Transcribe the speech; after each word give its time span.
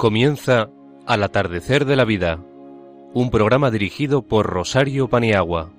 Comienza 0.00 0.70
Al 1.04 1.22
atardecer 1.22 1.84
de 1.84 1.94
la 1.94 2.06
vida, 2.06 2.42
un 3.12 3.28
programa 3.30 3.70
dirigido 3.70 4.22
por 4.22 4.46
Rosario 4.46 5.08
Paniagua. 5.08 5.74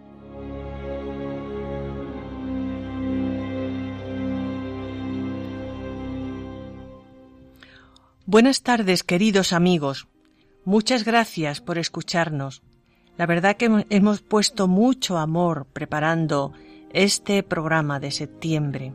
Buenas 8.27 8.61
tardes, 8.61 9.03
queridos 9.03 9.53
amigos. 9.53 10.07
Muchas 10.65 11.03
gracias 11.03 11.59
por 11.59 11.79
escucharnos. 11.79 12.61
La 13.17 13.25
verdad 13.25 13.57
que 13.57 13.87
hemos 13.89 14.21
puesto 14.21 14.67
mucho 14.67 15.17
amor 15.17 15.65
preparando 15.73 16.53
este 16.93 17.41
programa 17.41 17.99
de 17.99 18.11
septiembre. 18.11 18.93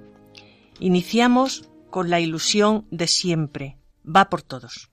Iniciamos 0.78 1.68
con 1.90 2.10
la 2.10 2.20
ilusión 2.20 2.86
de 2.92 3.08
siempre. 3.08 3.76
Va 4.06 4.30
por 4.30 4.42
todos. 4.42 4.92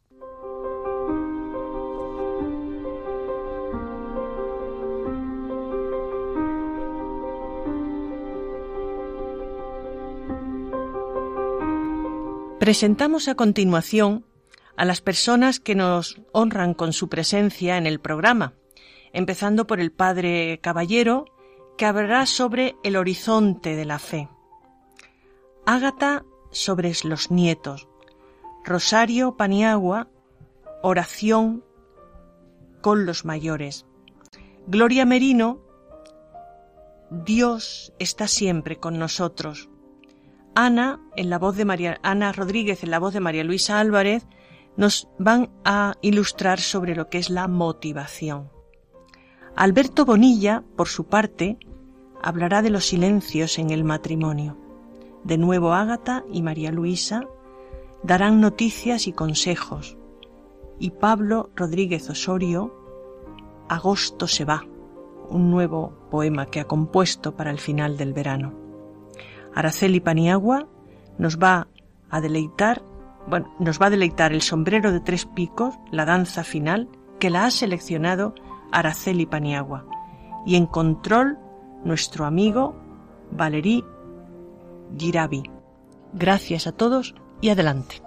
Presentamos 12.63 13.27
a 13.27 13.35
continuación 13.35 14.25
a 14.77 14.85
las 14.85 15.01
personas 15.01 15.59
que 15.59 15.75
nos 15.75 16.21
honran 16.31 16.73
con 16.73 16.93
su 16.93 17.09
presencia 17.09 17.75
en 17.75 17.85
el 17.85 17.99
programa, 17.99 18.53
empezando 19.11 19.67
por 19.67 19.81
el 19.81 19.91
Padre 19.91 20.61
Caballero, 20.61 21.25
que 21.77 21.85
hablará 21.85 22.25
sobre 22.25 22.77
el 22.85 22.95
horizonte 22.95 23.75
de 23.75 23.83
la 23.83 23.99
fe. 23.99 24.29
Ágata 25.65 26.23
sobre 26.51 26.93
los 27.03 27.31
nietos. 27.31 27.89
Rosario 28.63 29.35
Paniagua, 29.35 30.07
oración 30.83 31.65
con 32.79 33.05
los 33.05 33.25
mayores. 33.25 33.85
Gloria 34.67 35.05
Merino, 35.05 35.59
Dios 37.09 37.91
está 37.99 38.29
siempre 38.29 38.77
con 38.77 38.99
nosotros. 38.99 39.67
Ana, 40.55 40.99
en 41.15 41.29
la 41.29 41.39
voz 41.39 41.55
de 41.55 41.65
María, 41.65 41.99
Ana 42.03 42.31
Rodríguez, 42.31 42.83
en 42.83 42.91
la 42.91 42.99
voz 42.99 43.13
de 43.13 43.19
María 43.19 43.43
Luisa 43.43 43.79
Álvarez, 43.79 44.27
nos 44.77 45.07
van 45.19 45.49
a 45.65 45.95
ilustrar 46.01 46.59
sobre 46.59 46.95
lo 46.95 47.09
que 47.09 47.17
es 47.17 47.29
la 47.29 47.47
motivación. 47.47 48.49
Alberto 49.55 50.05
Bonilla, 50.05 50.63
por 50.75 50.87
su 50.87 51.05
parte, 51.05 51.57
hablará 52.21 52.61
de 52.61 52.69
los 52.69 52.87
silencios 52.87 53.59
en 53.59 53.69
el 53.69 53.83
matrimonio. 53.83 54.57
De 55.23 55.37
nuevo 55.37 55.73
Ágata 55.73 56.23
y 56.31 56.41
María 56.41 56.71
Luisa 56.71 57.27
darán 58.03 58.41
noticias 58.41 59.07
y 59.07 59.13
consejos. 59.13 59.97
Y 60.79 60.91
Pablo 60.91 61.51
Rodríguez 61.55 62.09
Osorio, 62.09 62.73
Agosto 63.69 64.27
se 64.27 64.43
va, 64.43 64.65
un 65.29 65.49
nuevo 65.51 65.93
poema 66.09 66.47
que 66.47 66.59
ha 66.59 66.65
compuesto 66.65 67.35
para 67.35 67.51
el 67.51 67.59
final 67.59 67.95
del 67.97 68.13
verano. 68.13 68.62
Araceli 69.55 69.99
Paniagua 69.99 70.67
nos 71.17 71.37
va 71.37 71.67
a 72.09 72.21
deleitar, 72.21 72.81
bueno, 73.27 73.53
nos 73.59 73.81
va 73.81 73.87
a 73.87 73.89
deleitar 73.91 74.33
el 74.33 74.41
sombrero 74.41 74.91
de 74.91 74.99
tres 74.99 75.25
picos, 75.25 75.75
la 75.91 76.05
danza 76.05 76.43
final, 76.43 76.89
que 77.19 77.29
la 77.29 77.45
ha 77.45 77.51
seleccionado 77.51 78.33
Araceli 78.71 79.25
Paniagua. 79.25 79.85
Y 80.45 80.55
en 80.55 80.65
control, 80.65 81.37
nuestro 81.83 82.25
amigo 82.25 82.75
Valerí 83.31 83.83
Girabi. 84.97 85.43
Gracias 86.13 86.67
a 86.67 86.71
todos 86.71 87.15
y 87.41 87.49
adelante. 87.49 88.01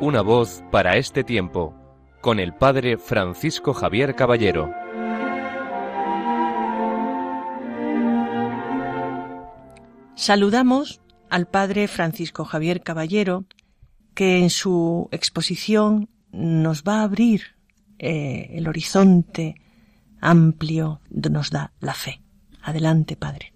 Una 0.00 0.22
voz 0.22 0.64
para 0.70 0.96
este 0.96 1.24
tiempo 1.24 1.74
con 2.20 2.38
el 2.38 2.52
padre 2.52 2.98
Francisco 2.98 3.72
Javier 3.72 4.14
Caballero. 4.14 4.72
Saludamos 10.14 11.00
al 11.30 11.46
padre 11.46 11.88
Francisco 11.88 12.44
Javier 12.44 12.82
Caballero, 12.82 13.44
que 14.14 14.38
en 14.38 14.50
su 14.50 15.08
exposición 15.12 16.10
nos 16.30 16.82
va 16.82 17.00
a 17.00 17.04
abrir 17.04 17.56
eh, 17.98 18.50
el 18.52 18.68
horizonte 18.68 19.54
amplio, 20.20 21.00
nos 21.08 21.50
da 21.50 21.72
la 21.80 21.94
fe. 21.94 22.20
Adelante, 22.62 23.16
padre. 23.16 23.52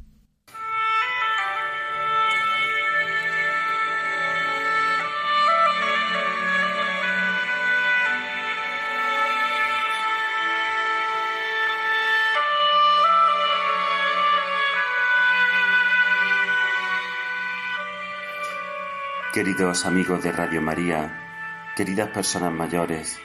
Queridos 19.34 19.84
amigos 19.84 20.22
de 20.22 20.30
Radio 20.30 20.62
María, 20.62 21.72
queridas 21.74 22.08
personas 22.10 22.52
mayores, 22.52 23.18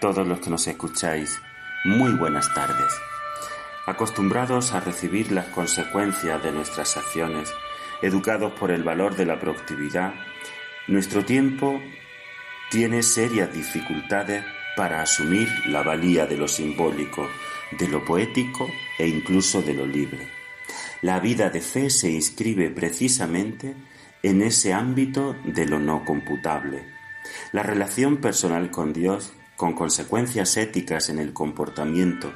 todos 0.00 0.24
los 0.24 0.38
que 0.38 0.50
nos 0.50 0.68
escucháis, 0.68 1.42
muy 1.84 2.12
buenas 2.12 2.54
tardes. 2.54 2.92
Acostumbrados 3.84 4.72
a 4.72 4.78
recibir 4.78 5.32
las 5.32 5.46
consecuencias 5.46 6.40
de 6.44 6.52
nuestras 6.52 6.96
acciones, 6.96 7.50
educados 8.02 8.52
por 8.52 8.70
el 8.70 8.84
valor 8.84 9.16
de 9.16 9.26
la 9.26 9.40
productividad, 9.40 10.14
nuestro 10.86 11.24
tiempo 11.24 11.82
tiene 12.70 13.02
serias 13.02 13.52
dificultades 13.52 14.44
para 14.76 15.02
asumir 15.02 15.48
la 15.66 15.82
valía 15.82 16.24
de 16.26 16.36
lo 16.36 16.46
simbólico, 16.46 17.28
de 17.72 17.88
lo 17.88 18.04
poético 18.04 18.70
e 18.96 19.08
incluso 19.08 19.60
de 19.60 19.74
lo 19.74 19.86
libre. 19.86 20.28
La 21.02 21.18
vida 21.18 21.50
de 21.50 21.60
fe 21.60 21.90
se 21.90 22.12
inscribe 22.12 22.70
precisamente 22.70 23.74
en 24.22 24.42
ese 24.42 24.72
ámbito 24.72 25.36
de 25.44 25.66
lo 25.66 25.78
no 25.78 26.04
computable. 26.04 26.84
La 27.52 27.62
relación 27.62 28.18
personal 28.18 28.70
con 28.70 28.92
Dios, 28.92 29.32
con 29.56 29.74
consecuencias 29.74 30.56
éticas 30.56 31.08
en 31.08 31.18
el 31.18 31.32
comportamiento, 31.32 32.32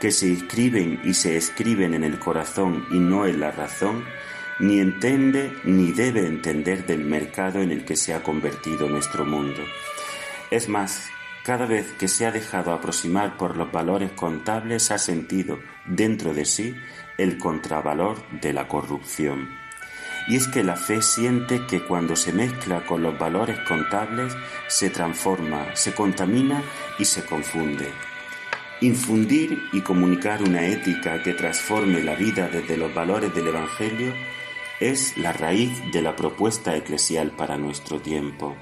que 0.00 0.10
se 0.10 0.28
inscriben 0.28 1.00
y 1.04 1.14
se 1.14 1.36
escriben 1.36 1.94
en 1.94 2.04
el 2.04 2.18
corazón 2.18 2.84
y 2.90 2.98
no 2.98 3.26
en 3.26 3.40
la 3.40 3.50
razón, 3.50 4.04
ni 4.58 4.80
entiende 4.80 5.52
ni 5.64 5.92
debe 5.92 6.26
entender 6.26 6.86
del 6.86 7.04
mercado 7.04 7.60
en 7.60 7.70
el 7.70 7.84
que 7.84 7.96
se 7.96 8.14
ha 8.14 8.22
convertido 8.22 8.88
nuestro 8.88 9.24
mundo. 9.24 9.62
Es 10.50 10.68
más, 10.68 11.08
cada 11.44 11.66
vez 11.66 11.92
que 11.98 12.08
se 12.08 12.26
ha 12.26 12.32
dejado 12.32 12.72
aproximar 12.72 13.36
por 13.36 13.56
los 13.56 13.70
valores 13.70 14.12
contables 14.12 14.90
ha 14.90 14.98
sentido 14.98 15.58
dentro 15.86 16.32
de 16.32 16.44
sí 16.44 16.74
el 17.18 17.38
contravalor 17.38 18.16
de 18.40 18.52
la 18.52 18.68
corrupción. 18.68 19.63
Y 20.26 20.36
es 20.36 20.48
que 20.48 20.64
la 20.64 20.76
fe 20.76 21.02
siente 21.02 21.66
que 21.66 21.82
cuando 21.82 22.16
se 22.16 22.32
mezcla 22.32 22.84
con 22.86 23.02
los 23.02 23.18
valores 23.18 23.58
contables 23.60 24.34
se 24.68 24.90
transforma, 24.90 25.74
se 25.74 25.92
contamina 25.92 26.62
y 26.98 27.04
se 27.04 27.24
confunde. 27.24 27.92
Infundir 28.80 29.62
y 29.72 29.80
comunicar 29.82 30.42
una 30.42 30.66
ética 30.66 31.22
que 31.22 31.34
transforme 31.34 32.02
la 32.02 32.14
vida 32.14 32.48
desde 32.48 32.76
los 32.76 32.92
valores 32.94 33.34
del 33.34 33.48
Evangelio 33.48 34.14
es 34.80 35.16
la 35.16 35.32
raíz 35.32 35.70
de 35.92 36.02
la 36.02 36.16
propuesta 36.16 36.76
eclesial 36.76 37.30
para 37.30 37.56
nuestro 37.56 38.00
tiempo. 38.00 38.56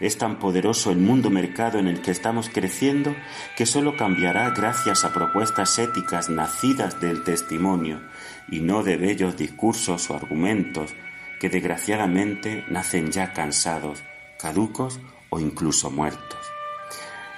Es 0.00 0.16
tan 0.16 0.38
poderoso 0.38 0.90
el 0.90 0.98
mundo 0.98 1.28
mercado 1.28 1.78
en 1.78 1.86
el 1.86 2.00
que 2.00 2.10
estamos 2.10 2.48
creciendo 2.48 3.14
que 3.56 3.66
solo 3.66 3.96
cambiará 3.96 4.50
gracias 4.50 5.04
a 5.04 5.12
propuestas 5.12 5.78
éticas 5.78 6.30
nacidas 6.30 7.00
del 7.00 7.22
testimonio 7.22 8.00
y 8.48 8.60
no 8.60 8.82
de 8.82 8.96
bellos 8.96 9.36
discursos 9.36 10.08
o 10.10 10.16
argumentos 10.16 10.94
que 11.38 11.50
desgraciadamente 11.50 12.64
nacen 12.68 13.12
ya 13.12 13.34
cansados, 13.34 14.02
caducos 14.38 15.00
o 15.28 15.38
incluso 15.38 15.90
muertos. 15.90 16.38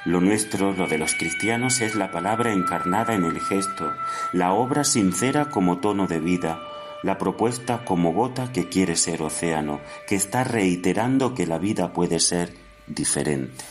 Lo 0.04 0.20
nuestro, 0.20 0.72
lo 0.72 0.88
de 0.88 0.98
los 0.98 1.14
cristianos, 1.14 1.80
es 1.80 1.94
la 1.94 2.10
palabra 2.10 2.52
encarnada 2.52 3.14
en 3.14 3.24
el 3.24 3.40
gesto, 3.40 3.92
la 4.32 4.52
obra 4.52 4.82
sincera 4.82 5.48
como 5.48 5.78
tono 5.78 6.08
de 6.08 6.18
vida, 6.18 6.60
la 7.02 7.18
propuesta 7.18 7.84
como 7.84 8.12
gota 8.12 8.52
que 8.52 8.68
quiere 8.68 8.96
ser 8.96 9.22
océano, 9.22 9.80
que 10.06 10.16
está 10.16 10.44
reiterando 10.44 11.34
que 11.34 11.46
la 11.46 11.58
vida 11.58 11.92
puede 11.92 12.20
ser 12.20 12.54
diferente. 12.86 13.64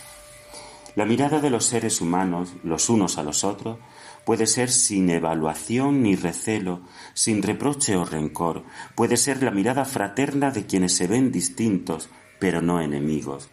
La 0.96 1.06
mirada 1.06 1.40
de 1.40 1.50
los 1.50 1.66
seres 1.66 2.02
humanos, 2.02 2.54
los 2.64 2.90
unos 2.90 3.18
a 3.18 3.24
los 3.24 3.44
otros, 3.44 3.78
Puede 4.26 4.46
ser 4.46 4.70
sin 4.70 5.10
evaluación 5.10 6.04
ni 6.04 6.16
recelo, 6.16 6.82
sin 7.14 7.42
reproche 7.42 7.96
o 7.96 8.06
rencor. 8.06 8.64
Puede 8.96 9.18
ser 9.18 9.42
la 9.42 9.52
mirada 9.52 9.84
fraterna 9.84 10.52
de 10.52 10.66
quienes 10.66 10.96
se 10.96 11.08
ven 11.08 11.32
distintos, 11.32 12.10
pero 12.40 12.62
no 12.62 12.82
enemigos. 12.82 13.50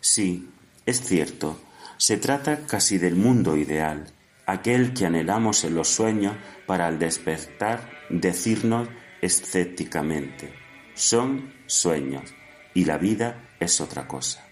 Sí, 0.00 0.50
es 0.84 1.00
cierto, 1.00 1.58
se 1.96 2.18
trata 2.18 2.66
casi 2.66 2.98
del 2.98 3.16
mundo 3.16 3.56
ideal, 3.56 4.12
aquel 4.44 4.92
que 4.92 5.06
anhelamos 5.06 5.64
en 5.64 5.74
los 5.74 5.88
sueños 5.88 6.36
para 6.66 6.86
al 6.86 6.98
despertar 6.98 7.95
decirnos 8.08 8.88
escépticamente, 9.20 10.52
son 10.94 11.52
sueños 11.66 12.34
y 12.74 12.84
la 12.84 12.98
vida 12.98 13.50
es 13.60 13.80
otra 13.80 14.06
cosa. 14.06 14.46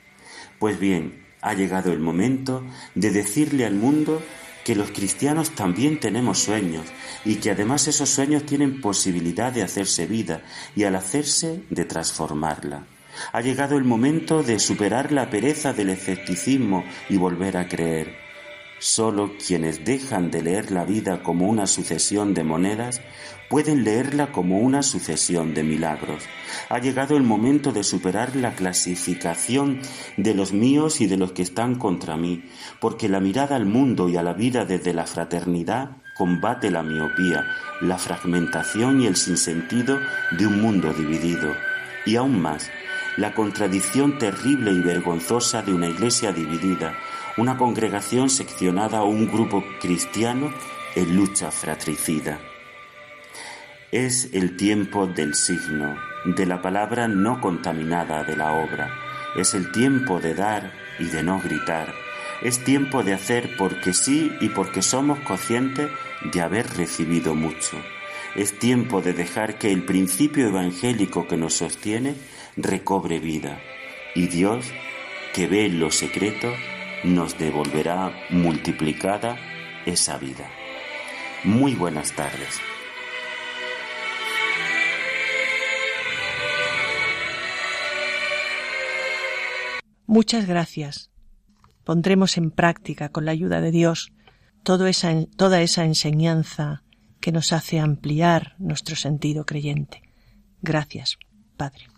Pues 0.59 0.79
bien, 0.79 1.25
ha 1.41 1.55
llegado 1.55 1.93
el 1.93 2.01
momento 2.01 2.65
de 2.95 3.11
decirle 3.11 3.67
al 3.67 3.75
mundo 3.75 4.23
que 4.65 4.75
los 4.75 4.91
cristianos 4.91 5.51
también 5.51 6.01
tenemos 6.01 6.39
sueños 6.39 6.87
y 7.25 7.37
que 7.37 7.51
además 7.51 7.87
esos 7.87 8.09
sueños 8.09 8.47
tienen 8.47 8.81
posibilidad 8.81 9.53
de 9.53 9.62
hacerse 9.62 10.07
vida 10.07 10.43
y 10.75 10.85
al 10.85 10.97
hacerse 10.97 11.62
de 11.69 11.85
transformarla. 11.85 12.87
Ha 13.33 13.41
llegado 13.43 13.77
el 13.77 13.85
momento 13.85 14.43
de 14.43 14.59
superar 14.59 15.12
la 15.12 15.31
pereza 15.31 15.73
del 15.73 15.91
escepticismo 15.91 16.85
y 17.09 17.17
volver 17.17 17.57
a 17.59 17.69
creer. 17.69 18.17
Solo 18.79 19.33
quienes 19.39 19.85
dejan 19.85 20.31
de 20.31 20.43
leer 20.43 20.73
la 20.73 20.85
vida 20.85 21.23
como 21.23 21.49
una 21.49 21.67
sucesión 21.67 22.35
de 22.35 22.43
monedas 22.43 23.00
pueden 23.55 23.85
leerla 23.85 24.33
como 24.33 24.59
una 24.59 24.83
sucesión 24.83 25.55
de 25.55 25.62
milagros. 25.62 26.25
Ha 26.71 26.81
llegado 26.81 27.17
el 27.17 27.23
momento 27.23 27.71
de 27.71 27.85
superar 27.85 28.35
la 28.35 28.56
clasificación 28.56 29.79
de 30.17 30.35
los 30.35 30.53
míos 30.53 31.01
y 31.01 31.06
de 31.06 31.17
los 31.17 31.31
que 31.31 31.43
están 31.43 31.77
contra 31.77 32.17
mí, 32.17 32.43
porque 32.81 33.09
la 33.09 33.21
mirada 33.21 33.55
al 33.55 33.65
mundo 33.65 34.09
y 34.09 34.17
a 34.17 34.25
la 34.25 34.33
vida 34.33 34.65
desde 34.65 34.93
la 34.93 35.06
fraternidad 35.06 35.99
combate 36.17 36.73
la 36.73 36.83
miopía, 36.83 37.45
la 37.81 37.97
fragmentación 37.97 39.01
y 39.01 39.06
el 39.06 39.15
sinsentido 39.15 40.00
de 40.37 40.49
un 40.49 40.61
mundo 40.61 40.93
dividido. 40.93 41.55
Y 42.07 42.17
aún 42.17 42.43
más, 42.43 42.69
la 43.17 43.35
contradicción 43.35 44.19
terrible 44.19 44.73
y 44.73 44.81
vergonzosa 44.81 45.62
de 45.62 45.73
una 45.73 45.89
iglesia 45.89 46.33
dividida, 46.33 46.99
una 47.37 47.57
congregación 47.57 48.31
seccionada 48.31 49.03
o 49.03 49.09
un 49.11 49.31
grupo 49.31 49.62
cristiano 49.81 50.53
en 50.97 51.15
lucha 51.15 51.53
fratricida. 51.53 52.41
Es 53.94 54.31
el 54.32 54.56
tiempo 54.56 55.06
del 55.06 55.37
signo, 55.37 55.96
de 56.25 56.46
la 56.46 56.61
palabra 56.61 57.06
no 57.06 57.41
contaminada 57.41 58.25
de 58.25 58.37
la 58.37 58.50
obra. 58.50 58.93
Es 59.37 59.55
el 59.55 59.70
tiempo 59.70 60.19
de 60.19 60.35
dar 60.35 60.73
y 60.99 61.05
de 61.05 61.23
no 61.23 61.38
gritar. 61.38 61.94
Es 62.43 62.64
tiempo 62.64 63.05
de 63.05 63.14
hacer 63.14 63.55
porque 63.56 63.93
sí 63.93 64.32
y 64.41 64.49
porque 64.49 64.82
somos 64.82 65.20
conscientes 65.20 65.93
de 66.25 66.41
haber 66.41 66.67
recibido 66.76 67.37
mucho. 67.37 67.81
Es 68.35 68.58
tiempo 68.58 69.00
de 69.00 69.12
dejar 69.12 69.58
que 69.58 69.70
el 69.70 69.85
principio 69.85 70.49
evangélico 70.49 71.29
que 71.29 71.37
nos 71.37 71.55
sostiene 71.55 72.17
recobre 72.56 73.20
vida. 73.20 73.61
Y 74.17 74.26
Dios, 74.26 74.67
que 75.32 75.47
ve 75.47 75.69
lo 75.69 75.93
secreto, 75.93 76.52
nos 77.05 77.38
devolverá 77.38 78.12
multiplicada 78.31 79.37
esa 79.87 80.19
vida. 80.19 80.50
Muy 81.44 81.76
buenas 81.76 82.11
tardes. 82.11 82.74
Muchas 90.14 90.46
gracias. 90.46 91.11
Pondremos 91.82 92.38
en 92.38 92.52
práctica, 92.52 93.08
con 93.08 93.25
la 93.25 93.32
ayuda 93.32 93.61
de 93.61 93.72
Dios, 93.72 94.12
toda 94.62 94.88
esa 94.88 95.84
enseñanza 95.84 96.84
que 97.20 97.32
nos 97.32 97.52
hace 97.52 97.81
ampliar 97.81 98.55
nuestro 98.58 98.94
sentido 98.94 99.44
creyente. 99.44 100.02
Gracias, 100.62 101.19
Padre. 101.56 101.88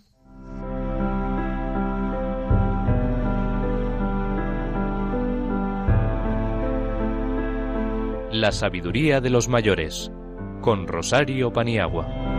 La 8.32 8.50
sabiduría 8.50 9.20
de 9.20 9.28
los 9.28 9.48
mayores, 9.48 10.10
con 10.62 10.86
Rosario 10.88 11.52
Paniagua. 11.52 12.35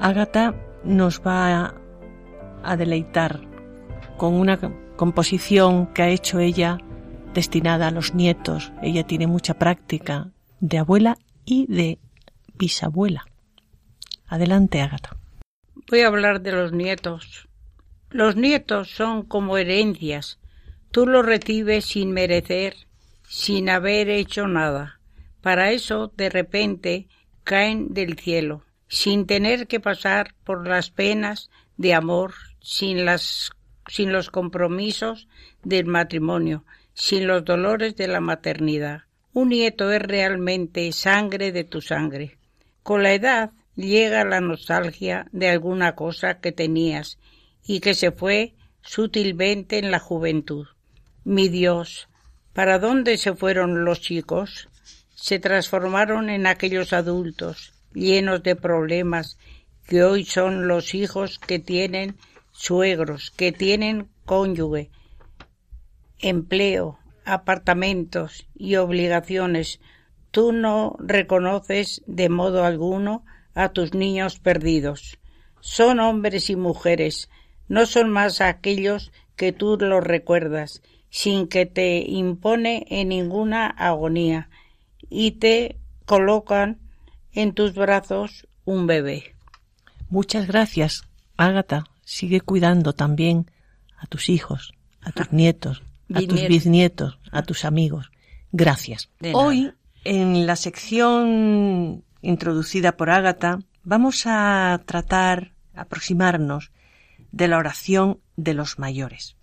Ágata 0.00 0.54
nos 0.84 1.20
va 1.20 1.74
a 2.62 2.76
deleitar 2.76 3.40
con 4.16 4.34
una 4.34 4.58
composición 4.96 5.92
que 5.92 6.02
ha 6.02 6.08
hecho 6.08 6.38
ella 6.38 6.78
destinada 7.34 7.88
a 7.88 7.90
los 7.90 8.14
nietos. 8.14 8.72
Ella 8.80 9.04
tiene 9.04 9.26
mucha 9.26 9.54
práctica 9.54 10.30
de 10.60 10.78
abuela 10.78 11.18
y 11.44 11.66
de 11.66 11.98
bisabuela. 12.54 13.26
Adelante, 14.28 14.82
Ágata. 14.82 15.16
Voy 15.90 16.02
a 16.02 16.06
hablar 16.06 16.42
de 16.42 16.52
los 16.52 16.72
nietos. 16.72 17.48
Los 18.10 18.36
nietos 18.36 18.90
son 18.90 19.24
como 19.24 19.58
herencias. 19.58 20.38
Tú 20.92 21.06
los 21.06 21.26
recibes 21.26 21.84
sin 21.84 22.12
merecer, 22.12 22.76
sin 23.26 23.68
haber 23.68 24.10
hecho 24.10 24.46
nada. 24.46 25.00
Para 25.40 25.72
eso, 25.72 26.12
de 26.16 26.30
repente, 26.30 27.08
caen 27.42 27.94
del 27.94 28.16
cielo 28.16 28.62
sin 28.88 29.26
tener 29.26 29.66
que 29.66 29.80
pasar 29.80 30.34
por 30.44 30.66
las 30.66 30.90
penas 30.90 31.50
de 31.76 31.94
amor, 31.94 32.34
sin 32.60 33.04
las 33.04 33.50
sin 33.86 34.12
los 34.12 34.30
compromisos 34.30 35.28
del 35.62 35.86
matrimonio, 35.86 36.64
sin 36.92 37.26
los 37.26 37.44
dolores 37.44 37.96
de 37.96 38.06
la 38.06 38.20
maternidad. 38.20 39.04
Un 39.32 39.50
nieto 39.50 39.90
es 39.90 40.02
realmente 40.02 40.92
sangre 40.92 41.52
de 41.52 41.64
tu 41.64 41.80
sangre. 41.80 42.36
Con 42.82 43.02
la 43.02 43.14
edad 43.14 43.52
llega 43.76 44.24
la 44.24 44.40
nostalgia 44.40 45.26
de 45.32 45.48
alguna 45.48 45.94
cosa 45.94 46.40
que 46.40 46.52
tenías 46.52 47.18
y 47.64 47.80
que 47.80 47.94
se 47.94 48.12
fue 48.12 48.54
sutilmente 48.82 49.78
en 49.78 49.90
la 49.90 50.00
juventud. 50.00 50.66
Mi 51.24 51.48
Dios, 51.48 52.08
¿para 52.52 52.78
dónde 52.78 53.16
se 53.16 53.34
fueron 53.34 53.84
los 53.84 54.00
chicos? 54.00 54.68
Se 55.14 55.38
transformaron 55.38 56.28
en 56.28 56.46
aquellos 56.46 56.92
adultos 56.92 57.72
llenos 57.92 58.42
de 58.42 58.56
problemas 58.56 59.38
que 59.86 60.04
hoy 60.04 60.24
son 60.24 60.68
los 60.68 60.94
hijos 60.94 61.38
que 61.38 61.58
tienen 61.58 62.16
suegros, 62.52 63.30
que 63.30 63.52
tienen 63.52 64.08
cónyuge, 64.24 64.90
empleo, 66.18 66.98
apartamentos 67.24 68.46
y 68.54 68.76
obligaciones. 68.76 69.80
Tú 70.30 70.52
no 70.52 70.96
reconoces 70.98 72.02
de 72.06 72.28
modo 72.28 72.64
alguno 72.64 73.24
a 73.54 73.70
tus 73.70 73.94
niños 73.94 74.38
perdidos. 74.38 75.18
Son 75.60 76.00
hombres 76.00 76.50
y 76.50 76.56
mujeres, 76.56 77.30
no 77.68 77.86
son 77.86 78.10
más 78.10 78.40
aquellos 78.40 79.12
que 79.36 79.52
tú 79.52 79.76
los 79.78 80.04
recuerdas, 80.04 80.82
sin 81.10 81.48
que 81.48 81.64
te 81.66 81.98
impone 81.98 82.86
en 82.90 83.08
ninguna 83.08 83.66
agonía, 83.66 84.50
y 85.08 85.32
te 85.32 85.76
colocan 86.04 86.78
en 87.38 87.52
tus 87.52 87.74
brazos 87.74 88.48
un 88.64 88.88
bebé. 88.88 89.36
Muchas 90.10 90.48
gracias, 90.48 91.04
Ágata. 91.36 91.84
Sigue 92.04 92.40
cuidando 92.40 92.94
también 92.94 93.48
a 93.96 94.06
tus 94.06 94.28
hijos, 94.28 94.74
a 95.02 95.12
tus 95.12 95.32
nietos, 95.32 95.84
a 96.12 96.20
tus 96.22 96.48
bisnietos, 96.48 97.20
a 97.30 97.42
tus 97.42 97.64
amigos. 97.64 98.10
Gracias. 98.50 99.08
Hoy, 99.34 99.72
en 100.02 100.48
la 100.48 100.56
sección 100.56 102.02
introducida 102.22 102.96
por 102.96 103.08
Ágata, 103.08 103.60
vamos 103.84 104.24
a 104.26 104.82
tratar, 104.84 105.52
aproximarnos 105.74 106.72
de 107.30 107.46
la 107.46 107.58
oración 107.58 108.18
de 108.36 108.54
los 108.54 108.80
mayores. 108.80 109.36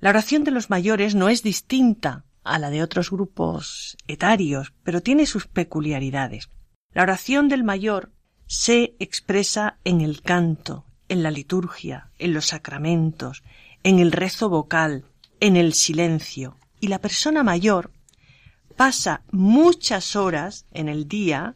La 0.00 0.08
oración 0.08 0.44
de 0.44 0.52
los 0.52 0.70
mayores 0.70 1.14
no 1.14 1.28
es 1.28 1.42
distinta 1.42 2.24
a 2.44 2.58
la 2.58 2.70
de 2.70 2.82
otros 2.82 3.10
grupos 3.10 3.98
etarios, 4.06 4.72
pero 4.84 5.02
tiene 5.02 5.26
sus 5.26 5.46
peculiaridades. 5.46 6.48
La 6.94 7.02
oración 7.02 7.48
del 7.48 7.64
mayor 7.64 8.12
se 8.46 8.94
expresa 8.98 9.78
en 9.84 10.02
el 10.02 10.20
canto, 10.20 10.84
en 11.08 11.22
la 11.22 11.30
liturgia, 11.30 12.10
en 12.18 12.34
los 12.34 12.46
sacramentos, 12.46 13.42
en 13.82 13.98
el 13.98 14.12
rezo 14.12 14.48
vocal, 14.48 15.04
en 15.40 15.56
el 15.56 15.72
silencio. 15.72 16.56
Y 16.80 16.88
la 16.88 17.00
persona 17.00 17.42
mayor 17.42 17.90
pasa 18.76 19.22
muchas 19.30 20.16
horas 20.16 20.66
en 20.72 20.88
el 20.88 21.08
día, 21.08 21.54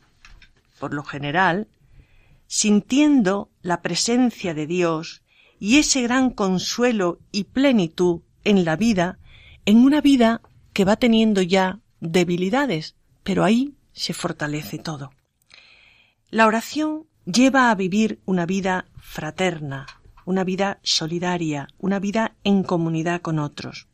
por 0.79 0.95
lo 0.95 1.03
general, 1.03 1.69
sintiendo 2.47 3.51
la 3.63 3.83
presencia 3.83 4.55
de 4.55 4.67
Dios 4.67 5.23
y 5.59 5.79
ese 5.79 6.03
gran 6.03 6.31
consuelo 6.31 7.19
y 7.33 7.45
plenitud 7.45 8.23
en 8.45 8.65
la 8.65 8.77
vida, 8.77 9.19
en 9.65 9.79
una 9.79 10.01
vida 10.01 10.41
que 10.73 10.85
va 10.85 10.97
teniendo 10.97 11.43
ya 11.43 11.81
debilidades, 12.01 12.95
pero 13.23 13.45
ahí 13.45 13.75
se 13.93 14.13
fortalece 14.13 14.79
todo. 14.79 15.11
La 16.31 16.47
oración 16.47 17.07
lleva 17.25 17.71
a 17.71 17.75
vivir 17.77 18.21
una 18.25 18.47
vida 18.47 18.87
fraterna, 18.99 19.87
una 20.25 20.43
vida 20.43 20.81
solidaria, 20.83 21.69
una 21.79 22.01
vida 22.01 22.35
en 22.43 22.65
comunidad 22.65 23.21
con 23.21 23.39
otros. 23.39 23.87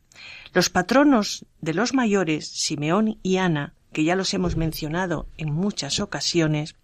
Los 0.51 0.71
patronos 0.71 1.45
de 1.61 1.75
los 1.75 1.93
mayores, 1.93 2.47
Simeón 2.47 3.19
y 3.21 3.37
Ana, 3.37 3.75
que 3.91 4.03
ya 4.03 4.15
los 4.15 4.33
hemos 4.33 4.57
mencionado 4.57 5.27
en 5.37 5.53
muchas 5.53 5.99
ocasiones, 5.99 6.75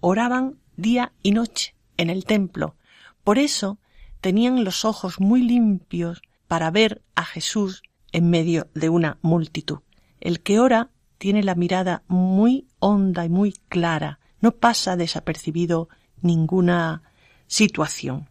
oraban 0.00 0.58
día 0.76 1.12
y 1.22 1.32
noche 1.32 1.74
en 1.96 2.10
el 2.10 2.26
templo. 2.26 2.76
Por 3.24 3.38
eso 3.38 3.78
tenían 4.20 4.62
los 4.62 4.84
ojos 4.84 5.20
muy 5.20 5.40
limpios 5.40 6.20
para 6.48 6.70
ver 6.70 7.00
a 7.14 7.24
Jesús 7.24 7.82
en 8.12 8.28
medio 8.28 8.68
de 8.74 8.90
una 8.90 9.16
multitud. 9.22 9.78
El 10.20 10.40
que 10.40 10.60
ora 10.60 10.90
tiene 11.16 11.42
la 11.42 11.54
mirada 11.54 12.02
muy 12.08 12.66
honda 12.78 13.24
y 13.24 13.30
muy 13.30 13.52
clara, 13.70 14.18
no 14.42 14.52
pasa 14.52 14.96
desapercibido 14.96 15.88
ninguna 16.20 17.02
situación. 17.46 18.28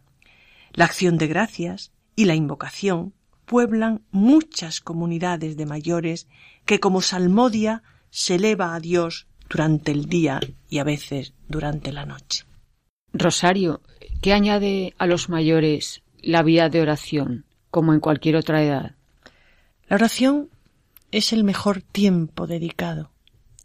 La 0.72 0.84
acción 0.84 1.18
de 1.18 1.26
gracias 1.26 1.90
y 2.14 2.26
la 2.26 2.36
invocación 2.36 3.14
pueblan 3.44 4.02
muchas 4.12 4.80
comunidades 4.80 5.56
de 5.56 5.66
mayores 5.66 6.28
que 6.64 6.78
como 6.78 7.00
salmodia 7.00 7.82
se 8.10 8.36
eleva 8.36 8.74
a 8.74 8.80
Dios 8.80 9.26
durante 9.48 9.92
el 9.92 10.06
día 10.06 10.40
y 10.68 10.78
a 10.78 10.84
veces 10.84 11.34
durante 11.48 11.92
la 11.92 12.06
noche. 12.06 12.44
Rosario, 13.12 13.82
¿qué 14.22 14.32
añade 14.32 14.94
a 14.98 15.06
los 15.06 15.28
mayores 15.28 16.02
la 16.22 16.42
vida 16.42 16.68
de 16.68 16.80
oración, 16.80 17.44
como 17.70 17.92
en 17.92 18.00
cualquier 18.00 18.36
otra 18.36 18.62
edad? 18.62 18.94
La 19.88 19.96
oración 19.96 20.48
es 21.10 21.32
el 21.32 21.44
mejor 21.44 21.82
tiempo 21.82 22.46
dedicado. 22.46 23.11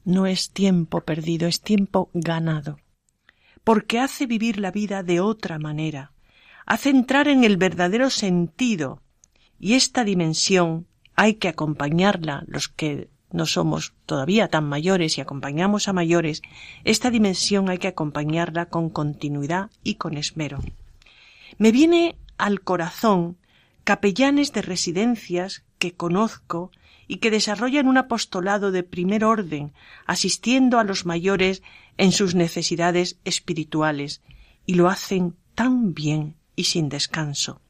No 0.08 0.26
es 0.26 0.52
tiempo 0.52 1.02
perdido, 1.02 1.50
es 1.50 1.60
tiempo 1.60 2.10
ganado. 2.14 2.80
Porque 3.66 4.00
hace 4.00 4.26
vivir 4.26 4.58
la 4.58 4.72
vida 4.72 5.04
de 5.04 5.20
otra 5.20 5.60
manera, 5.60 6.14
hace 6.66 6.92
entrar 6.92 7.28
en 7.28 7.44
el 7.44 7.58
verdadero 7.58 8.10
sentido, 8.10 9.02
y 9.60 9.74
esta 9.74 10.06
dimensión 10.06 10.88
hay 11.18 11.34
que 11.34 11.50
acompañarla, 11.50 12.46
los 12.48 12.70
que 12.70 13.10
no 13.34 13.46
somos 13.46 13.96
todavía 14.06 14.48
tan 14.48 14.64
mayores 14.70 15.18
y 15.18 15.22
acompañamos 15.22 15.90
a 15.90 15.94
mayores, 15.94 16.42
esta 16.86 17.12
dimensión 17.12 17.68
hay 17.70 17.78
que 17.78 17.90
acompañarla 17.90 18.68
con 18.68 18.90
continuidad 18.90 19.72
y 19.84 19.96
con 19.96 20.16
esmero. 20.16 20.60
Me 21.58 21.74
viene 21.74 22.16
al 22.38 22.62
corazón 22.62 23.36
capellanes 23.84 24.54
de 24.54 24.62
residencias 24.62 25.66
que 25.80 25.92
conozco 25.92 26.72
y 27.08 27.18
que 27.18 27.32
desarrollan 27.32 27.88
un 27.88 27.98
apostolado 27.98 28.72
de 28.72 28.84
primer 28.84 29.24
orden, 29.24 29.74
asistiendo 30.06 30.80
a 30.80 30.84
los 30.84 31.06
mayores 31.06 31.64
en 31.98 32.12
sus 32.12 32.36
necesidades 32.36 33.18
espirituales, 33.24 34.22
y 34.66 34.76
lo 34.76 34.90
hacen 34.90 35.36
tan 35.56 35.94
bien 35.94 36.36
y 36.56 36.66
sin 36.66 36.90
descanso. 36.90 37.62